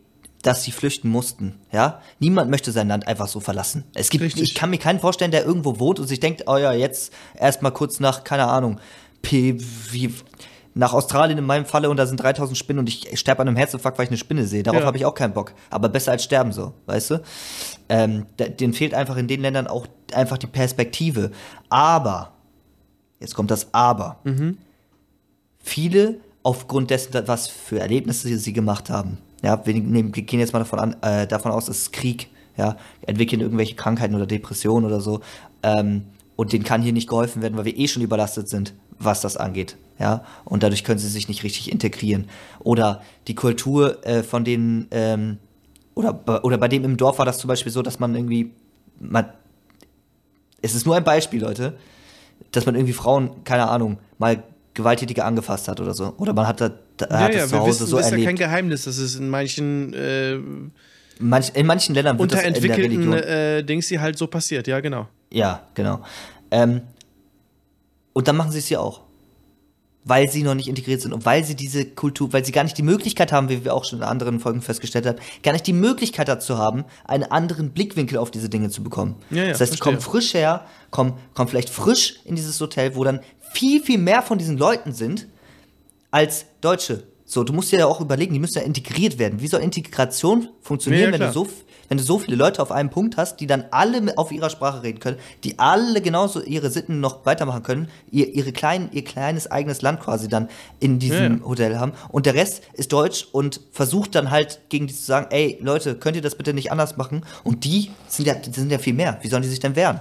[0.42, 1.58] dass sie flüchten mussten.
[1.72, 3.84] Ja, niemand möchte sein Land einfach so verlassen.
[3.94, 4.42] Es gibt, Richtig.
[4.42, 7.72] ich kann mir keinen vorstellen, der irgendwo wohnt und sich denkt, oh ja, jetzt erstmal
[7.72, 8.80] kurz nach, keine Ahnung,
[9.22, 9.56] P,
[9.90, 10.14] wie,
[10.72, 13.56] nach Australien in meinem Falle und da sind 3000 Spinnen und ich sterbe an einem
[13.56, 14.62] Herzinfarkt, weil ich eine Spinne sehe.
[14.62, 14.86] Darauf Ja.
[14.86, 15.52] habe ich auch keinen Bock.
[15.68, 17.22] Aber besser als sterben so, weißt du?
[17.88, 21.32] Ähm, denen fehlt einfach in den Ländern auch einfach die Perspektive.
[21.68, 22.32] Aber,
[23.18, 24.20] jetzt kommt das Aber.
[25.58, 29.18] Viele aufgrund dessen, was für Erlebnisse sie gemacht haben.
[29.42, 32.28] Ja, wir, nehmen, gehen jetzt mal davon, an, äh, davon aus, es ist Krieg.
[32.56, 35.20] Ja, entwickeln irgendwelche Krankheiten oder Depressionen oder so.
[35.62, 36.02] Ähm,
[36.36, 39.36] und denen kann hier nicht geholfen werden, weil wir eh schon überlastet sind, was das
[39.36, 39.76] angeht.
[39.98, 42.28] Ja, und dadurch können sie sich nicht richtig integrieren.
[42.58, 45.38] Oder die Kultur äh, von denen, ähm,
[45.94, 48.52] oder, oder bei dem im Dorf war das zum Beispiel so, dass man irgendwie,
[48.98, 49.26] man,
[50.62, 51.76] es ist nur ein Beispiel, Leute,
[52.52, 54.42] dass man irgendwie Frauen, keine Ahnung, mal
[54.74, 56.14] gewalttätiger angefasst hat oder so.
[56.18, 58.12] Oder man hat, da, Ja, hat ja, es zu wir Hause wissen, so das ist
[58.12, 58.38] ja kein erlebt.
[58.40, 60.38] Geheimnis, dass es in manchen äh,
[61.22, 63.12] Manch, in manchen Ländern wird das in der Religion.
[63.12, 65.06] äh, Dings hier halt so passiert, ja, genau.
[65.30, 66.00] Ja, genau.
[66.50, 66.80] Ähm,
[68.14, 69.02] und dann machen sie es hier auch.
[70.02, 72.78] Weil sie noch nicht integriert sind und weil sie diese Kultur, weil sie gar nicht
[72.78, 75.74] die Möglichkeit haben, wie wir auch schon in anderen Folgen festgestellt haben, gar nicht die
[75.74, 79.16] Möglichkeit dazu haben, einen anderen Blickwinkel auf diese Dinge zu bekommen.
[79.28, 82.96] Ja, ja, das heißt, sie kommen frisch her, kommen, kommen vielleicht frisch in dieses Hotel,
[82.96, 83.20] wo dann
[83.52, 85.26] viel, viel mehr von diesen Leuten sind,
[86.10, 87.04] als Deutsche.
[87.24, 89.40] So, du musst dir ja auch überlegen, die müssen ja integriert werden.
[89.40, 91.46] Wie soll Integration funktionieren, Ja, wenn, du so,
[91.88, 94.82] wenn du so viele Leute auf einem Punkt hast, die dann alle auf ihrer Sprache
[94.82, 99.48] reden können, die alle genauso ihre Sitten noch weitermachen können, ihr, ihre kleinen, ihr kleines
[99.48, 100.48] eigenes Land quasi dann
[100.80, 101.44] in diesem Ja.
[101.46, 105.28] Hotel haben und der Rest ist deutsch und versucht dann halt gegen die zu sagen,
[105.30, 107.24] ey Leute, könnt ihr das bitte nicht anders machen?
[107.44, 109.18] Und die sind ja, die sind ja viel mehr.
[109.22, 110.00] Wie sollen die sich denn wehren?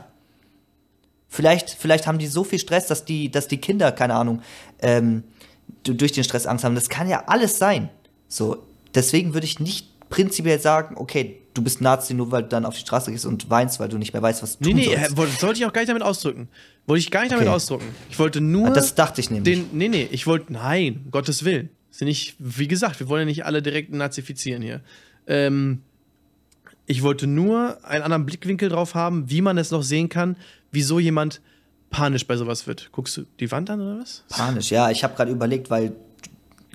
[1.30, 4.42] Vielleicht, vielleicht haben die so viel Stress, dass die, dass die Kinder, keine Ahnung,
[4.82, 5.24] ähm,
[5.84, 6.76] du- durch den Stress Angst haben.
[6.76, 7.90] Das kann ja alles sein.
[8.28, 8.66] So,
[8.96, 12.74] deswegen würde ich nicht prinzipiell sagen, okay, du bist Nazi, nur weil du dann auf
[12.74, 15.08] die Straße gehst und weinst, weil du nicht mehr weißt, was du Nee, tun nee,
[15.18, 16.50] wollte- sollte ich auch gar nicht damit ausdrücken.
[16.88, 17.56] Wollte ich gar nicht damit Okay.
[17.56, 17.86] ausdrücken.
[18.10, 19.56] Ich wollte nur Ah, das dachte ich nämlich.
[19.56, 21.70] den, nee, nee, ich wollte, nein, um Gottes Willen.
[21.92, 24.82] Sind nicht, wie gesagt, wir wollen ja nicht alle direkt nazifizieren hier.
[25.28, 25.82] Ähm,
[26.88, 30.38] ich wollte nur einen anderen Blickwinkel drauf haben, wie man es noch sehen kann,
[30.72, 31.42] wieso jemand
[31.90, 32.90] panisch bei sowas wird.
[32.92, 34.24] Guckst du die Wand an oder was?
[34.30, 34.90] Panisch, ja.
[34.92, 35.94] Ich habe gerade überlegt, weil,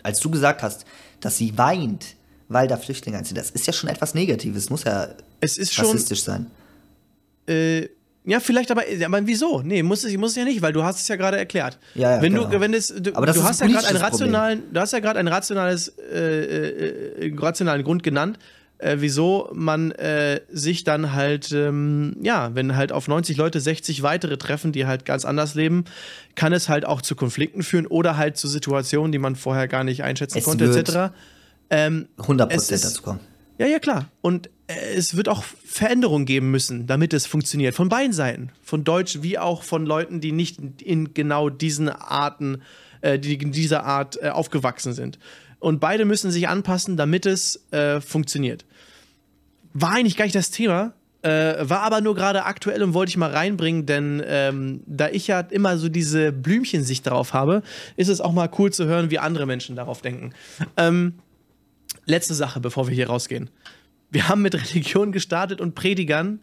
[0.02, 0.84] als du gesagt hast,
[1.20, 2.16] dass sie weint,
[2.48, 4.70] weil da Flüchtlinge einziehen, das ist ja schon etwas Negatives.
[4.70, 5.08] Muss ja
[5.40, 6.50] Es ist schon, rassistisch sein.
[7.46, 7.88] äh,
[8.26, 9.60] ja, vielleicht aber, aber wieso?
[9.60, 11.78] Nee, muss es, muss es ja nicht, weil du hast es ja gerade erklärt.
[11.94, 12.46] Ja, ja, wenn genau.
[12.48, 14.34] du, wenn es, du, Aber das du hast ja gerade einen politisches Problem.
[14.34, 18.38] rationalen, du hast ja gerade ein rationales, äh, äh, äh, rationalen Grund genannt,
[18.84, 24.02] äh, wieso man äh, sich dann halt, ähm, ja, wenn halt auf 90 Leute 60
[24.02, 25.84] weitere treffen, die halt ganz anders leben,
[26.34, 29.84] kann es halt auch zu Konflikten führen oder halt zu Situationen, die man vorher gar
[29.84, 31.14] nicht einschätzen Es konnte, etc.
[31.70, 33.20] Ähm, 100 Es Prozent dazu kommen.
[33.56, 34.10] ja, ja, klar.
[34.20, 37.74] Und äh, es wird auch Veränderungen geben müssen, damit es funktioniert.
[37.74, 38.50] Von beiden Seiten.
[38.62, 42.60] Von Deutsch wie auch von Leuten, die nicht in genau diesen Arten,
[43.00, 45.18] äh, die in dieser Art äh, aufgewachsen sind.
[45.58, 48.66] Und beide müssen sich anpassen, damit es äh, funktioniert.
[49.74, 50.94] War eigentlich gar nicht das Thema.
[51.22, 55.26] Äh, war aber nur gerade aktuell und wollte ich mal reinbringen, denn ähm, da ich
[55.26, 57.62] ja immer so diese Blümchensicht darauf habe,
[57.96, 60.34] ist es auch mal cool zu hören, wie andere Menschen darauf denken.
[60.76, 61.14] Ähm,
[62.04, 63.48] letzte Sache, bevor wir hier rausgehen.
[64.10, 66.40] Wir haben mit Religion gestartet und Predigern.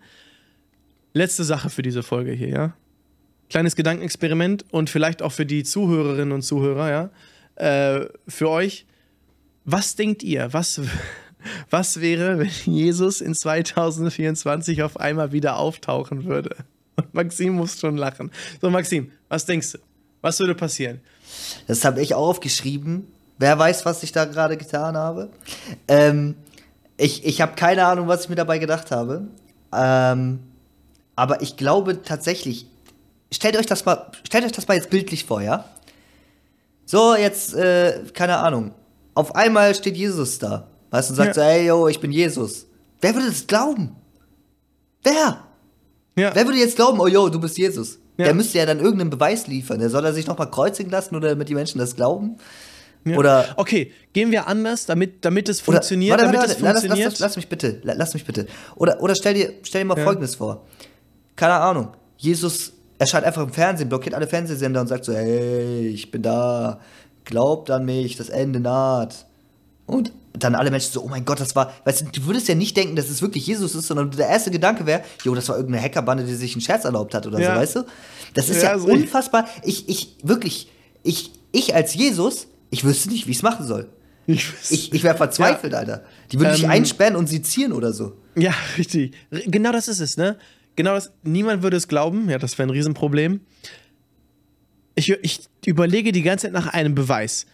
[1.14, 2.74] Letzte Sache für diese Folge hier, ja.
[3.50, 8.02] Kleines Gedankenexperiment und vielleicht auch für die Zuhörerinnen und Zuhörer, ja.
[8.02, 8.88] Äh, für euch.
[9.64, 10.54] Was denkt ihr?
[10.54, 10.82] Was,
[11.70, 16.56] was wäre, wenn Jesus in 2024 auf einmal wieder auftauchen würde?
[16.96, 18.32] Und Maxim muss schon lachen.
[18.62, 19.78] So, Maxim, was denkst du?
[20.22, 21.02] Was würde passieren?
[21.68, 23.08] Das habe ich auch aufgeschrieben.
[23.38, 25.30] Wer weiß, was ich da gerade getan habe.
[25.88, 26.36] Ähm,
[26.98, 29.28] ich ich habe keine Ahnung, was ich mir dabei gedacht habe.
[29.74, 30.40] Ähm,
[31.16, 32.68] aber ich glaube tatsächlich,
[33.32, 35.66] stellt euch das mal, stellt euch das mal jetzt bildlich vor, ja?
[36.86, 38.74] So, jetzt, äh, keine Ahnung.
[39.14, 40.68] Auf einmal steht Jesus da.
[40.92, 41.44] Weißt du, und sagt Ja.
[41.44, 42.68] so, ey, yo, ich bin Jesus.
[43.02, 43.96] Wer würde das glauben?
[45.04, 45.44] Wer?
[46.18, 47.98] Ja, Wer würde jetzt glauben, oh yo, du bist Jesus?
[48.18, 48.26] Ja.
[48.26, 49.80] Der müsste ja dann irgendeinen Beweis liefern.
[49.80, 52.38] Der soll er sich nochmal kreuzigen lassen oder damit die Menschen das glauben?
[53.06, 53.18] ja.
[53.18, 53.46] Oder.
[53.56, 56.82] Okay, gehen wir anders, damit, damit es oder- funktioniert, warte, damit warte, es warte, lass,
[56.82, 57.12] funktioniert.
[57.14, 58.46] lass, lass, lass mich bitte, la- lass mich bitte.
[58.76, 60.04] Oder, oder stell dir, stell dir mal Ja.
[60.04, 60.66] Folgendes vor.
[61.36, 61.88] Keine Ahnung.
[62.18, 66.80] Jesus erscheint einfach im Fernsehen, blockiert alle Fernsehsender und sagt so, hey, ich bin da,
[67.26, 69.26] glaubt an mich, das Ende naht.
[69.92, 72.56] Und dann alle Menschen so, oh mein Gott, das war, weißt du, du würdest ja
[72.56, 75.58] nicht denken, dass es wirklich Jesus ist, sondern der erste Gedanke wäre, jo, das war
[75.58, 77.54] irgendeine Hackerbande, die sich einen Scherz erlaubt hat oder Ja.
[77.54, 77.84] so, weißt du?
[78.34, 78.94] Das ist Ja, ja, richtig.
[78.94, 79.48] unfassbar.
[79.64, 80.70] Ich, ich, wirklich,
[81.04, 83.90] ich, ich als Jesus, ich wüsste nicht, wie ich es machen soll.
[84.28, 86.06] Ich, Ich, ich wäre verzweifelt, Alter.
[86.32, 88.14] Die würden mich Ähm, einsperren und sezieren oder so.
[88.36, 89.14] Ja, richtig.
[89.48, 90.38] Genau das ist es, ne?
[90.78, 91.12] Genau das.
[91.24, 92.30] Niemand würde es glauben.
[92.30, 93.42] Ja, das wäre ein Riesenproblem.
[94.96, 97.46] Ich, ich überlege die ganze Zeit nach einem Beweis.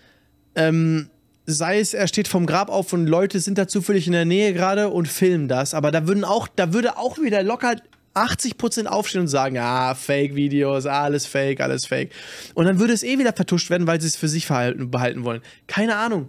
[0.56, 1.10] Ähm,
[1.48, 4.54] sei es, er steht vom Grab auf und Leute sind da zufällig in der Nähe
[4.54, 5.74] gerade und filmen das.
[5.74, 7.78] Aber da würden auch, da würde auch wieder locker
[8.14, 12.12] 80% aufstehen und sagen, ah, Fake-Videos, alles Fake, alles Fake.
[12.54, 15.24] Und dann würde es eh wieder vertuscht werden, weil sie es für sich verhalten, behalten
[15.24, 15.42] wollen.
[15.68, 16.28] Keine Ahnung.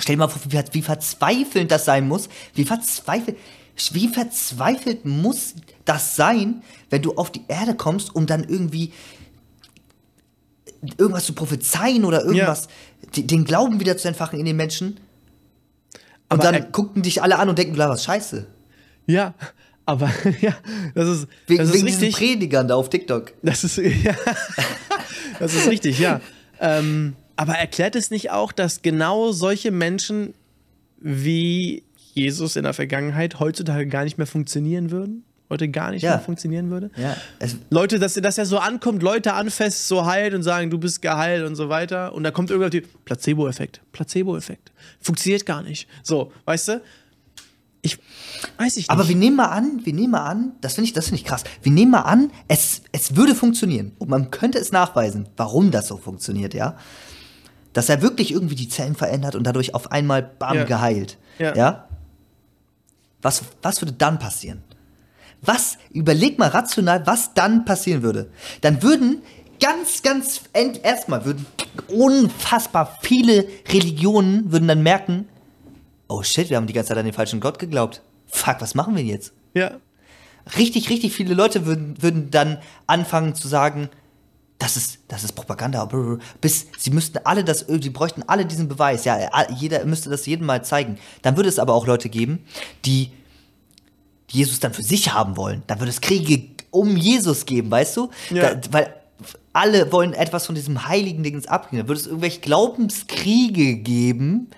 [0.00, 2.28] Stell dir mal vor, wie, wie verzweifelnd das sein muss.
[2.54, 3.36] Wie verzweifelt,
[3.92, 8.92] wie verzweifelt muss das sein, wenn du auf die Erde kommst, um dann irgendwie
[10.96, 12.68] irgendwas zu prophezeien oder irgendwas,
[13.14, 14.98] die, den Glauben wieder zu entfachen in den Menschen.
[16.30, 18.46] Und Aber dann er- gucken dich alle an und denken, klar, was scheiße.
[19.06, 19.34] Ja,
[19.86, 20.10] aber
[20.40, 20.54] ja,
[20.94, 22.16] das ist, Wegen, das ist wegen diesen richtig.
[22.16, 23.32] Predigern da auf TikTok.
[23.42, 24.14] Das ist, ja,
[25.38, 26.20] das ist richtig, ja.
[26.60, 30.34] Ähm, aber erklärt es nicht auch, dass genau solche Menschen
[31.00, 35.24] wie Jesus in der Vergangenheit heutzutage gar nicht mehr funktionieren würden?
[35.50, 36.10] Heute gar nicht Ja.
[36.10, 36.90] mehr funktionieren würde?
[36.96, 37.16] Ja,
[37.70, 41.46] Leute, dass, dass er so ankommt, Leute anfasst, so heilt und sagen, du bist geheilt
[41.46, 42.12] und so weiter.
[42.12, 43.80] Und da kommt irgendwann die Placebo-Effekt.
[43.92, 44.72] Placebo-Effekt.
[45.00, 45.88] Funktioniert gar nicht.
[46.02, 46.82] So, weißt du?
[47.80, 47.96] Ich
[48.58, 48.90] weiß ich nicht.
[48.90, 51.24] Aber wir nehmen mal an, wir nehmen mal an, das finde ich, das finde ich
[51.24, 51.44] krass.
[51.62, 55.86] Wir nehmen mal an, es, es würde funktionieren und man könnte es nachweisen, warum das
[55.88, 56.76] so funktioniert, ja.
[57.72, 60.64] Dass er wirklich irgendwie die Zellen verändert und dadurch auf einmal bam Ja.
[60.64, 61.54] geheilt, Ja.
[61.54, 61.88] ja.
[63.22, 64.62] Was, was würde dann passieren?
[65.42, 68.30] Was, überleg mal rational, was dann passieren würde.
[68.60, 69.22] Dann würden
[69.60, 71.46] ganz, ganz, erstmal würden
[71.88, 75.28] unfassbar viele Religionen würden dann merken,
[76.08, 78.02] oh shit, wir haben die ganze Zeit an den falschen Gott geglaubt.
[78.26, 79.32] Fuck, was machen wir jetzt?
[79.54, 79.72] ja.
[80.56, 83.90] Richtig, richtig viele Leute würden, würden dann anfangen zu sagen,
[84.58, 85.86] das ist, das ist Propaganda.
[86.40, 89.04] Bis sie müssten alle das, sie bräuchten alle diesen Beweis.
[89.04, 89.18] Ja,
[89.50, 90.98] jeder müsste das jedem mal zeigen.
[91.20, 92.44] Dann würde es aber auch Leute geben,
[92.84, 93.12] die
[94.30, 95.62] Jesus dann für sich haben wollen.
[95.66, 98.10] Dann würde es Kriege um Jesus geben, weißt du?
[98.30, 98.54] Ja.
[98.54, 98.94] Da, weil
[99.52, 101.78] alle wollen etwas von diesem heiligen Dingens abgehen.
[101.80, 104.48] Dann würde es irgendwelche Glaubenskriege geben,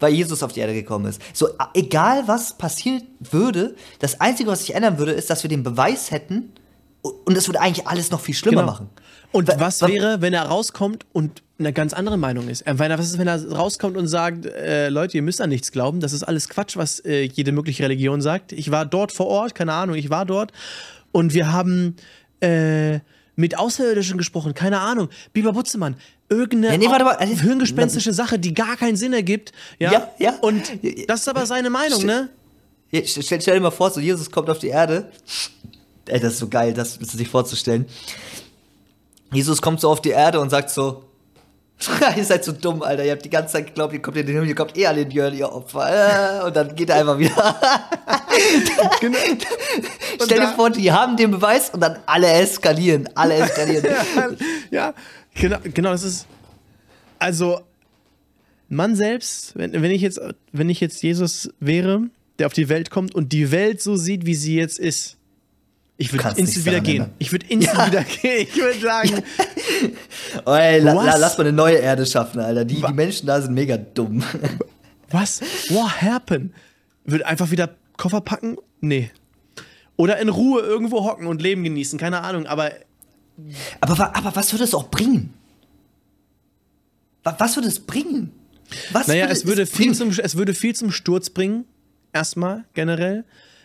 [0.00, 1.22] weil Jesus auf die Erde gekommen ist.
[1.32, 5.62] So, egal was passiert würde, das Einzige, was sich ändern würde, ist, dass wir den
[5.62, 6.52] Beweis hätten
[7.02, 8.72] und es würde eigentlich alles noch viel schlimmer Genau.
[8.72, 8.90] machen.
[9.32, 12.66] Und Wa- was wa- wäre, wenn er rauskommt und eine ganz andere Meinung ist?
[12.66, 15.70] Äh, weil Was ist, wenn er rauskommt und sagt, äh, Leute, ihr müsst an nichts
[15.72, 18.52] glauben, das ist alles Quatsch, was äh, jede mögliche Religion sagt.
[18.52, 20.52] Ich war dort vor Ort, keine Ahnung, ich war dort
[21.12, 21.96] und wir haben
[22.40, 22.98] äh,
[23.36, 25.08] mit Außerirdischen gesprochen, keine Ahnung.
[25.32, 25.96] Biber Butzemann,
[26.28, 29.52] irgendeine Ja, nee, warte mal, also- hirngespenstische Sache, die gar keinen Sinn ergibt.
[29.78, 30.34] Ja, Ja, ja.
[30.40, 30.62] Und
[31.08, 32.30] das ist aber seine Meinung, ne?
[32.90, 35.10] Ja, Stell, stell dir mal vor, so Jesus kommt auf die Erde.
[36.06, 37.86] Ey, das ist so geil, das sich vorzustellen.
[39.32, 41.04] Jesus kommt so auf die Erde und sagt so,
[42.16, 43.04] ihr seid so dumm, Alter.
[43.04, 45.02] Ihr habt die ganze Zeit geglaubt, ihr kommt in den Himmel, ihr kommt eh alle
[45.02, 46.40] in die Hölle, ihr Opfer.
[46.40, 47.56] Äh, Und dann geht er einfach wieder.
[49.00, 49.18] Genau.
[50.24, 53.08] Stell dir vor, die haben den Beweis und dann alle eskalieren.
[53.14, 53.86] Alle eskalieren.
[54.70, 54.92] ja,
[55.34, 56.26] genau, genau, das ist.
[57.20, 57.60] Also,
[58.68, 60.20] man selbst, wenn, wenn, ich jetzt,
[60.52, 62.02] wenn ich jetzt Jesus wäre,
[62.38, 65.16] der auf die Welt kommt und die Welt so sieht, wie sie jetzt ist,
[65.96, 67.06] ich würde instant wieder gehen.
[67.18, 68.48] Ich würde instant wieder gehen.
[68.48, 69.22] Ich würde sagen,
[70.46, 72.64] ey, la, la, lass mal eine neue Erde schaffen, Alter.
[72.64, 74.22] Die, die Menschen da sind mega dumm.
[75.10, 75.40] was?
[75.70, 76.52] What happened?
[77.04, 78.56] Würde einfach wieder Koffer packen?
[78.80, 79.10] Nee.
[79.96, 82.72] Oder in Ruhe irgendwo hocken und Leben genießen, keine Ahnung, aber
[83.80, 85.32] Aber, aber was würde es auch bringen?
[87.22, 88.32] Wa- Was würde es bringen?
[88.92, 89.94] Was Naja, es würde, viel bringen?
[89.94, 91.64] zum, es würde viel zum Sturz bringen,
[92.12, 93.24] erstmal generell.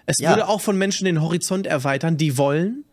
[0.09, 0.31] Es Ja.
[0.31, 2.83] würde auch von Menschen den Horizont erweitern, die wollen.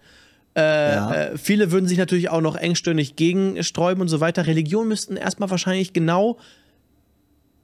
[0.54, 1.14] Äh, Ja.
[1.14, 4.46] äh, viele würden sich natürlich auch noch engstirnig gegensträuben und so weiter.
[4.46, 6.36] Religionen müssten erstmal wahrscheinlich genau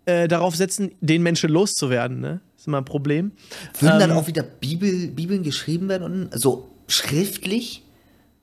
[0.07, 2.21] äh, darauf setzen, den Menschen loszuwerden.
[2.21, 2.41] Ne?
[2.57, 3.33] ist immer ein Problem.
[3.81, 6.05] Würden dann Ähm, auch wieder Bibel, Bibeln geschrieben werden?
[6.31, 7.83] Und so schriftlich?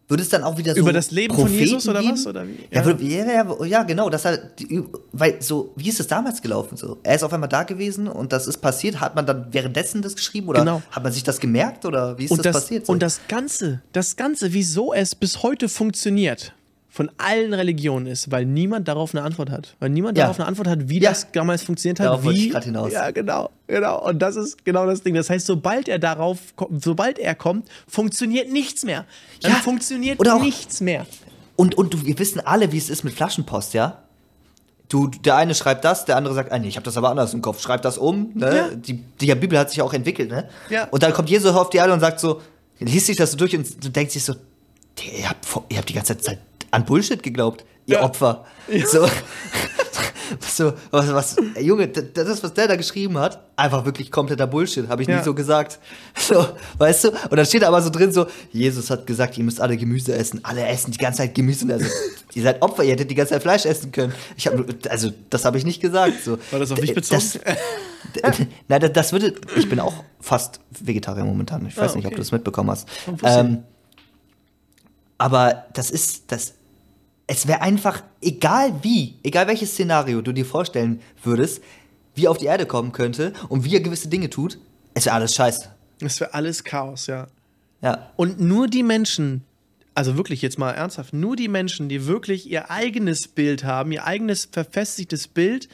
[0.09, 2.13] Würde es dann auch wieder so Über das Leben von Propheten Jesus oder geben?
[2.13, 2.57] was, oder wie?
[2.71, 3.43] Ja, Ja.
[3.43, 4.09] ja, ja, genau.
[4.09, 4.41] Das halt,
[5.11, 6.77] weil so, wie ist es damals gelaufen?
[6.77, 8.99] So, er ist auf einmal da gewesen und das ist passiert.
[8.99, 10.81] Hat man dann währenddessen das geschrieben oder Genau.
[10.89, 12.85] hat man sich das gemerkt oder wie ist und das, das, passiert?
[12.87, 12.91] So?
[12.93, 16.53] und das Ganze, das Ganze, wieso es bis heute funktioniert,
[16.99, 19.73] von allen Religionen ist, weil niemand darauf eine Antwort hat.
[19.79, 20.25] Weil niemand Ja.
[20.25, 21.11] darauf eine Antwort hat, wie Ja.
[21.11, 22.07] das damals funktioniert hat.
[22.07, 22.91] Darauf wie, ich hinaus.
[22.91, 24.05] Ja, genau, genau.
[24.05, 25.15] Und das ist genau das Ding.
[25.15, 26.39] Das heißt, sobald er darauf,
[26.81, 29.05] sobald er kommt, funktioniert nichts mehr.
[29.41, 29.57] Dann Ja.
[29.59, 31.05] funktioniert Oder auch- nichts mehr.
[31.55, 33.99] Und, und wir wissen alle, wie es ist mit Flaschenpost, ja?
[34.89, 37.33] Du, der eine schreibt das, der andere sagt, ah, nee, ich habe das aber anders
[37.33, 37.61] im Kopf.
[37.61, 38.31] Schreib das um.
[38.33, 38.53] Ne?
[38.57, 38.67] Ja.
[38.75, 40.49] Die, die Bibel hat sich ja auch entwickelt, ne?
[40.69, 40.89] Ja.
[40.91, 42.41] Und dann kommt Jesus auf die Erde und sagt so,
[42.79, 44.33] liest sich das so durch und du denkst dich so,
[45.17, 46.39] ihr habt, ihr habt die ganze Zeit
[46.71, 48.03] an Bullshit geglaubt, ihr Ja.
[48.03, 48.45] Opfer.
[48.85, 49.07] So,
[50.47, 55.01] so, was, was, Junge, das, was der da geschrieben hat, einfach wirklich kompletter Bullshit, habe
[55.01, 55.17] ich Ja.
[55.17, 55.79] nie so gesagt.
[56.19, 56.45] So,
[56.77, 57.09] weißt du?
[57.09, 60.13] Und dann steht da aber so drin so, Jesus hat gesagt, ihr müsst alle Gemüse
[60.13, 60.41] essen.
[60.43, 61.65] Alle essen die ganze Zeit Gemüse.
[61.73, 61.85] Also,
[62.35, 64.13] ihr seid Opfer, ihr hättet die ganze Zeit Fleisch essen können.
[64.37, 66.23] Ich habe, also, das habe ich nicht gesagt.
[66.23, 66.37] So.
[66.51, 67.19] War das auf mich bezogen?
[68.21, 71.65] Das, Nein, das- das würde, ich bin auch fast Vegetarier momentan.
[71.67, 72.15] Ich weiß Ah, nicht, ob okay.
[72.17, 72.87] du das mitbekommen hast.
[73.23, 73.63] Ähm,
[75.17, 76.53] aber das ist, das,
[77.31, 81.61] es wäre einfach, egal wie, egal welches Szenario du dir vorstellen würdest,
[82.15, 84.57] wie er auf die Erde kommen könnte und wie er gewisse Dinge tut,
[84.95, 85.69] es wäre alles scheiße.
[85.99, 87.27] Das wäre alles Chaos, ja.
[87.83, 88.11] Ja.
[88.15, 89.43] Und nur die Menschen,
[89.93, 94.05] also wirklich jetzt mal ernsthaft, nur die Menschen, die wirklich ihr eigenes Bild haben, ihr
[94.05, 95.69] eigenes verfestigtes Bild,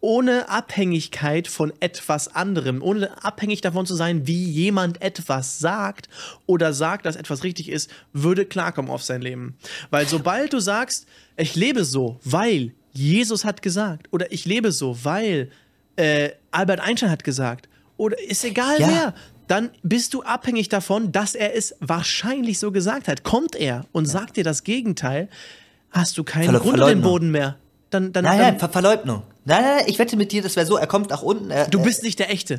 [0.00, 6.08] ohne Abhängigkeit von etwas anderem, ohne abhängig davon zu sein, wie jemand etwas sagt
[6.46, 9.56] oder sagt, dass etwas richtig ist, würde klarkommen auf sein Leben.
[9.90, 14.96] Weil sobald du sagst, ich lebe so, weil Jesus hat gesagt, oder ich lebe so,
[15.04, 15.50] weil
[15.96, 18.88] äh, Albert Einstein hat gesagt, oder ist egal Ja.
[18.88, 19.14] wer,
[19.48, 23.24] dann bist du abhängig davon, dass er es wahrscheinlich so gesagt hat.
[23.24, 25.28] Kommt er und sagt dir das Gegenteil,
[25.90, 27.02] hast du keinen Verle- Grund dem Verleugnung.
[27.02, 27.56] Boden mehr.
[27.90, 29.22] Dann, dann, Nein, dann Ver Verleugnung.
[29.48, 31.50] Nein, nein, nein, ich wette mit dir, das wäre so, er kommt nach unten.
[31.50, 32.58] Er, du bist nicht der Echte.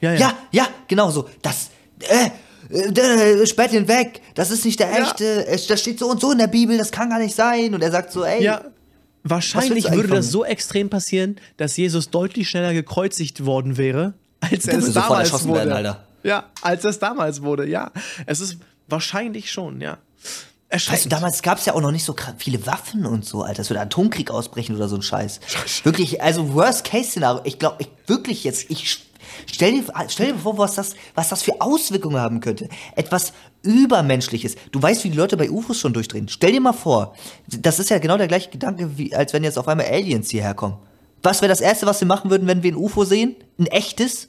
[0.00, 0.18] Ja, ja.
[0.20, 1.28] Ja, ja, genau so.
[1.42, 1.70] Das,
[2.00, 2.30] äh,
[2.72, 4.20] äh, sperrt ihn weg.
[4.34, 5.02] Das ist nicht der Ja.
[5.04, 5.46] echte.
[5.46, 6.78] Es, das steht so und so in der Bibel.
[6.78, 7.74] Das kann gar nicht sein.
[7.74, 8.42] Und er sagt so, ey.
[8.42, 8.62] Ja,
[9.24, 14.78] wahrscheinlich würde das so extrem passieren, dass Jesus deutlich schneller gekreuzigt worden wäre, als er
[14.78, 15.66] es damals wurde.
[15.68, 15.96] werden.
[16.22, 17.90] Ja, als es damals wurde, ja.
[18.26, 19.98] Es ist wahrscheinlich schon, ja.
[20.70, 21.12] Weißt Erschreckend.
[21.12, 23.62] du, damals gab es ja auch noch nicht so viele Waffen und so, Alter.
[23.62, 25.40] Es würde Atomkrieg ausbrechen oder so ein Scheiß.
[25.82, 27.40] Wirklich, also Worst-Case-Szenario.
[27.44, 28.98] Ich glaube, ich wirklich jetzt, ich
[29.46, 32.68] stell dir, stell dir vor, was das, was das für Auswirkungen haben könnte.
[32.96, 34.56] Etwas Übermenschliches.
[34.70, 36.28] Du weißt, wie die Leute bei UFOs schon durchdrehen.
[36.28, 37.14] Stell dir mal vor,
[37.46, 40.52] das ist ja genau der gleiche Gedanke, wie, als wenn jetzt auf einmal Aliens hierher
[40.52, 40.76] kommen.
[41.22, 43.36] Was wäre das Erste, was wir machen würden, wenn wir ein UFO sehen?
[43.58, 44.28] Ein echtes?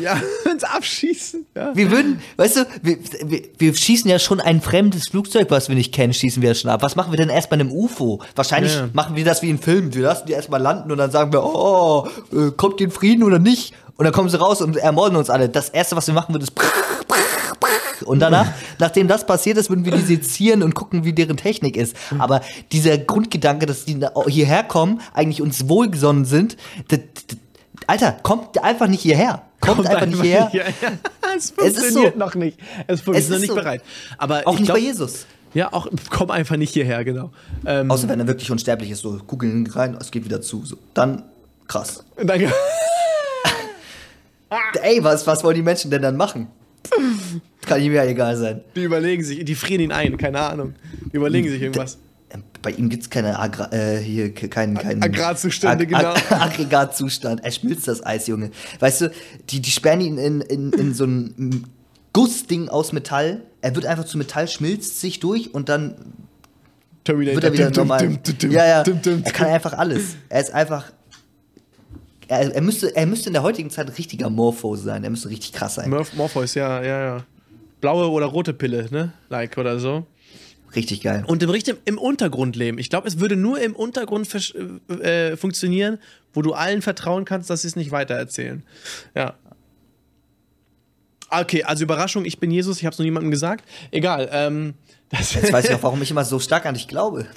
[0.00, 0.20] Ja,
[0.50, 1.46] ins Abschießen.
[1.54, 1.74] Ja.
[1.74, 5.76] Wir würden, weißt du, wir, wir, wir schießen ja schon ein fremdes Flugzeug, was wir
[5.76, 6.82] nicht kennen, schießen wir ja schon ab.
[6.82, 8.22] Was machen wir denn erst bei einem UFO?
[8.34, 8.88] Wahrscheinlich Ja.
[8.92, 9.94] machen wir das wie in Filmen.
[9.94, 13.22] Wir lassen die erstmal landen und dann sagen wir, oh, äh, kommt die in Frieden
[13.24, 13.74] oder nicht?
[13.96, 15.48] Und dann kommen sie raus und ermorden uns alle.
[15.48, 16.52] Das erste, was wir machen würden, ist
[18.06, 18.46] und danach,
[18.78, 21.94] nachdem das passiert ist, würden wir die sezieren und gucken, wie deren Technik ist.
[22.18, 22.40] Aber
[22.72, 26.56] dieser Grundgedanke, dass die hierher kommen, eigentlich uns wohlgesonnen sind,
[26.88, 27.00] das,
[27.90, 29.42] Alter, kommt einfach nicht hierher.
[29.58, 30.48] Kommt, einfach nicht hierher.
[30.52, 30.62] Ja.
[31.36, 32.18] Es ist funktioniert so.
[32.20, 32.56] noch nicht.
[32.86, 33.54] Es funktioniert Es noch nicht so.
[33.56, 33.82] bereit.
[34.16, 35.26] Aber Auch ich nicht glaub, bei Jesus.
[35.54, 37.32] Ja, auch komm einfach nicht hierher, genau.
[37.66, 40.64] Ähm, Außer wenn er wirklich unsterblich ist, so googeln rein, es geht wieder zu.
[40.64, 40.76] So.
[40.94, 41.24] Dann
[41.66, 42.04] krass.
[42.16, 42.52] danke.
[44.82, 46.46] Ey, was, was wollen die Menschen denn dann machen?
[47.66, 48.60] Kann ihm ja egal sein.
[48.76, 50.74] Die überlegen sich, die frieren ihn ein, keine Ahnung.
[51.12, 51.98] Die überlegen sich irgendwas.
[52.32, 56.14] Ähm, Bei ihm gibt es keine Agra äh, hier ke- keinen keinen Agrarzustände, genau.
[56.30, 57.42] Aggregatzustand.
[57.44, 58.50] Er schmilzt das Eis, Junge.
[58.78, 59.12] Weißt du,
[59.50, 61.66] die, die sperren ihn in, in, in so ein
[62.12, 63.42] Gussding aus Metall.
[63.62, 65.94] Er wird einfach zu Metall, schmilzt sich durch und dann
[67.04, 67.34] Terminator.
[67.36, 68.06] wird er wieder Dum, normal.
[68.22, 68.82] dum, dum, ja, ja.
[68.84, 70.16] Er kann einfach alles.
[70.28, 70.92] Er ist einfach.
[72.28, 75.02] Er, er, müsste, er müsste in der heutigen Zeit ein richtiger Morpho sein.
[75.02, 75.90] Er müsste richtig krass sein.
[75.90, 77.24] Morph Morpheus, ja, ja, ja.
[77.80, 79.12] Blaue oder rote Pille, ne?
[79.30, 80.06] Like oder so.
[80.74, 81.24] Richtig geil.
[81.26, 82.78] Und im richtig im Untergrund leben.
[82.78, 84.54] Ich glaube, es würde nur im Untergrund versch-
[85.00, 85.98] äh, funktionieren,
[86.32, 88.62] wo du allen vertrauen kannst, dass sie es nicht weitererzählen.
[89.14, 89.34] Ja.
[91.30, 93.64] Okay, also Überraschung, ich bin Jesus, ich habe es noch niemandem gesagt.
[93.92, 94.28] Egal.
[94.32, 94.74] Ähm,
[95.10, 97.26] das, Jetzt weiß ich auch, warum ich immer so stark an dich glaube.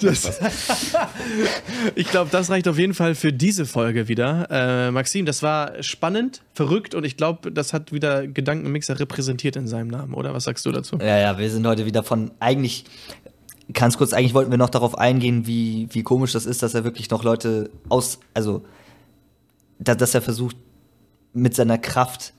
[1.96, 4.46] ich glaube, das reicht auf jeden Fall für diese Folge wieder.
[4.50, 9.66] Äh, Maxim, das war spannend, verrückt und ich glaube, das hat wieder Gedankenmixer repräsentiert in
[9.66, 10.32] seinem Namen, oder?
[10.34, 10.98] Was sagst du dazu?
[11.00, 12.84] Ja, ja, wir sind heute wieder von eigentlich.
[13.72, 16.84] Ganz kurz, eigentlich wollten wir noch darauf eingehen, wie, wie komisch das ist, dass er
[16.84, 18.18] wirklich noch Leute aus.
[18.34, 18.62] Also,
[19.78, 20.56] da, dass er versucht,
[21.32, 22.34] mit seiner Kraft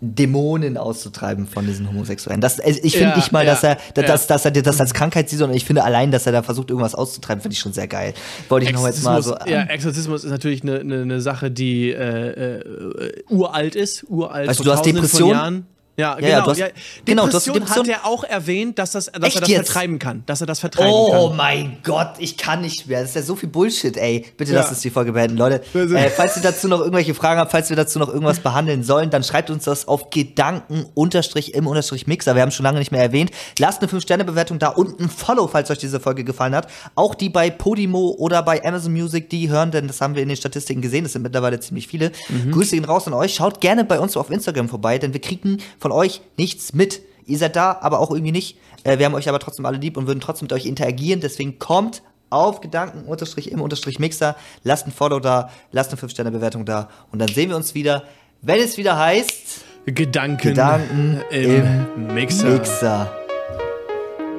[0.00, 2.40] Dämonen auszutreiben von diesen Homosexuellen.
[2.40, 4.02] Das, also ich finde Ja, nicht mal, ja, dass er, ja.
[4.02, 6.68] dass, dass er das als Krankheit sieht, sondern ich finde allein, dass er da versucht,
[6.68, 8.12] irgendwas auszutreiben, finde ich schon sehr geil.
[8.48, 9.34] Wollte ich noch jetzt mal so.
[9.46, 14.60] ja, Exorzismus ist natürlich eine, eine, eine Sache, die äh, äh, uralt ist, uralt Weißt
[14.60, 15.28] du, hast tausenden Depression?
[15.30, 15.66] von Jahren.
[15.98, 16.28] Ja, Ja, genau.
[16.28, 16.66] ja, du hast- ja.
[17.04, 19.48] genau, du hast Depression, Depression- hat er auch erwähnt, dass, das, dass Echt er das
[19.50, 19.66] jetzt?
[19.70, 20.22] vertreiben kann.
[20.26, 21.36] Dass er das vertreiben Oh kann.
[21.36, 23.00] mein Gott, ich kann nicht mehr.
[23.00, 24.26] Das ist ja so viel Bullshit, ey.
[24.36, 24.58] Bitte Ja.
[24.58, 25.62] lasst uns die Folge beenden, Leute.
[25.74, 29.08] Äh, falls ihr dazu noch irgendwelche Fragen habt, falls wir dazu noch irgendwas behandeln sollen,
[29.10, 32.34] dann schreibt uns das auf Gedanken-im-Mixer.
[32.34, 33.30] Wir haben schon lange nicht mehr erwähnt.
[33.58, 36.68] Lasst eine 5-Sterne-Bewertung da und ein Follow, falls euch diese Folge gefallen hat.
[36.94, 40.28] Auch die bei Podimo oder bei Amazon Music, die hören, denn das haben wir in
[40.28, 41.04] den Statistiken gesehen.
[41.04, 42.12] Das sind mittlerweile ziemlich viele.
[42.50, 43.34] Grüße gehen raus an euch.
[43.34, 47.02] Schaut gerne bei uns auf Instagram vorbei, denn wir kriegen von euch nichts mit.
[47.26, 48.58] Ihr seid da, aber auch irgendwie nicht.
[48.84, 51.20] Äh, wir haben euch aber trotzdem alle lieb und würden trotzdem mit euch interagieren.
[51.20, 54.36] Deswegen kommt auf Gedanken-im-Mixer.
[54.62, 56.88] Lasst ein Follow da, lasst eine 5-Sterne-Bewertung da.
[57.10, 58.04] Und dann sehen wir uns wieder,
[58.42, 62.48] wenn es wieder heißt Gedanken, Gedanken im, Mixer.
[62.48, 63.12] Mixer.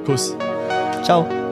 [0.05, 0.35] Kuss.
[1.03, 1.46] Ciao.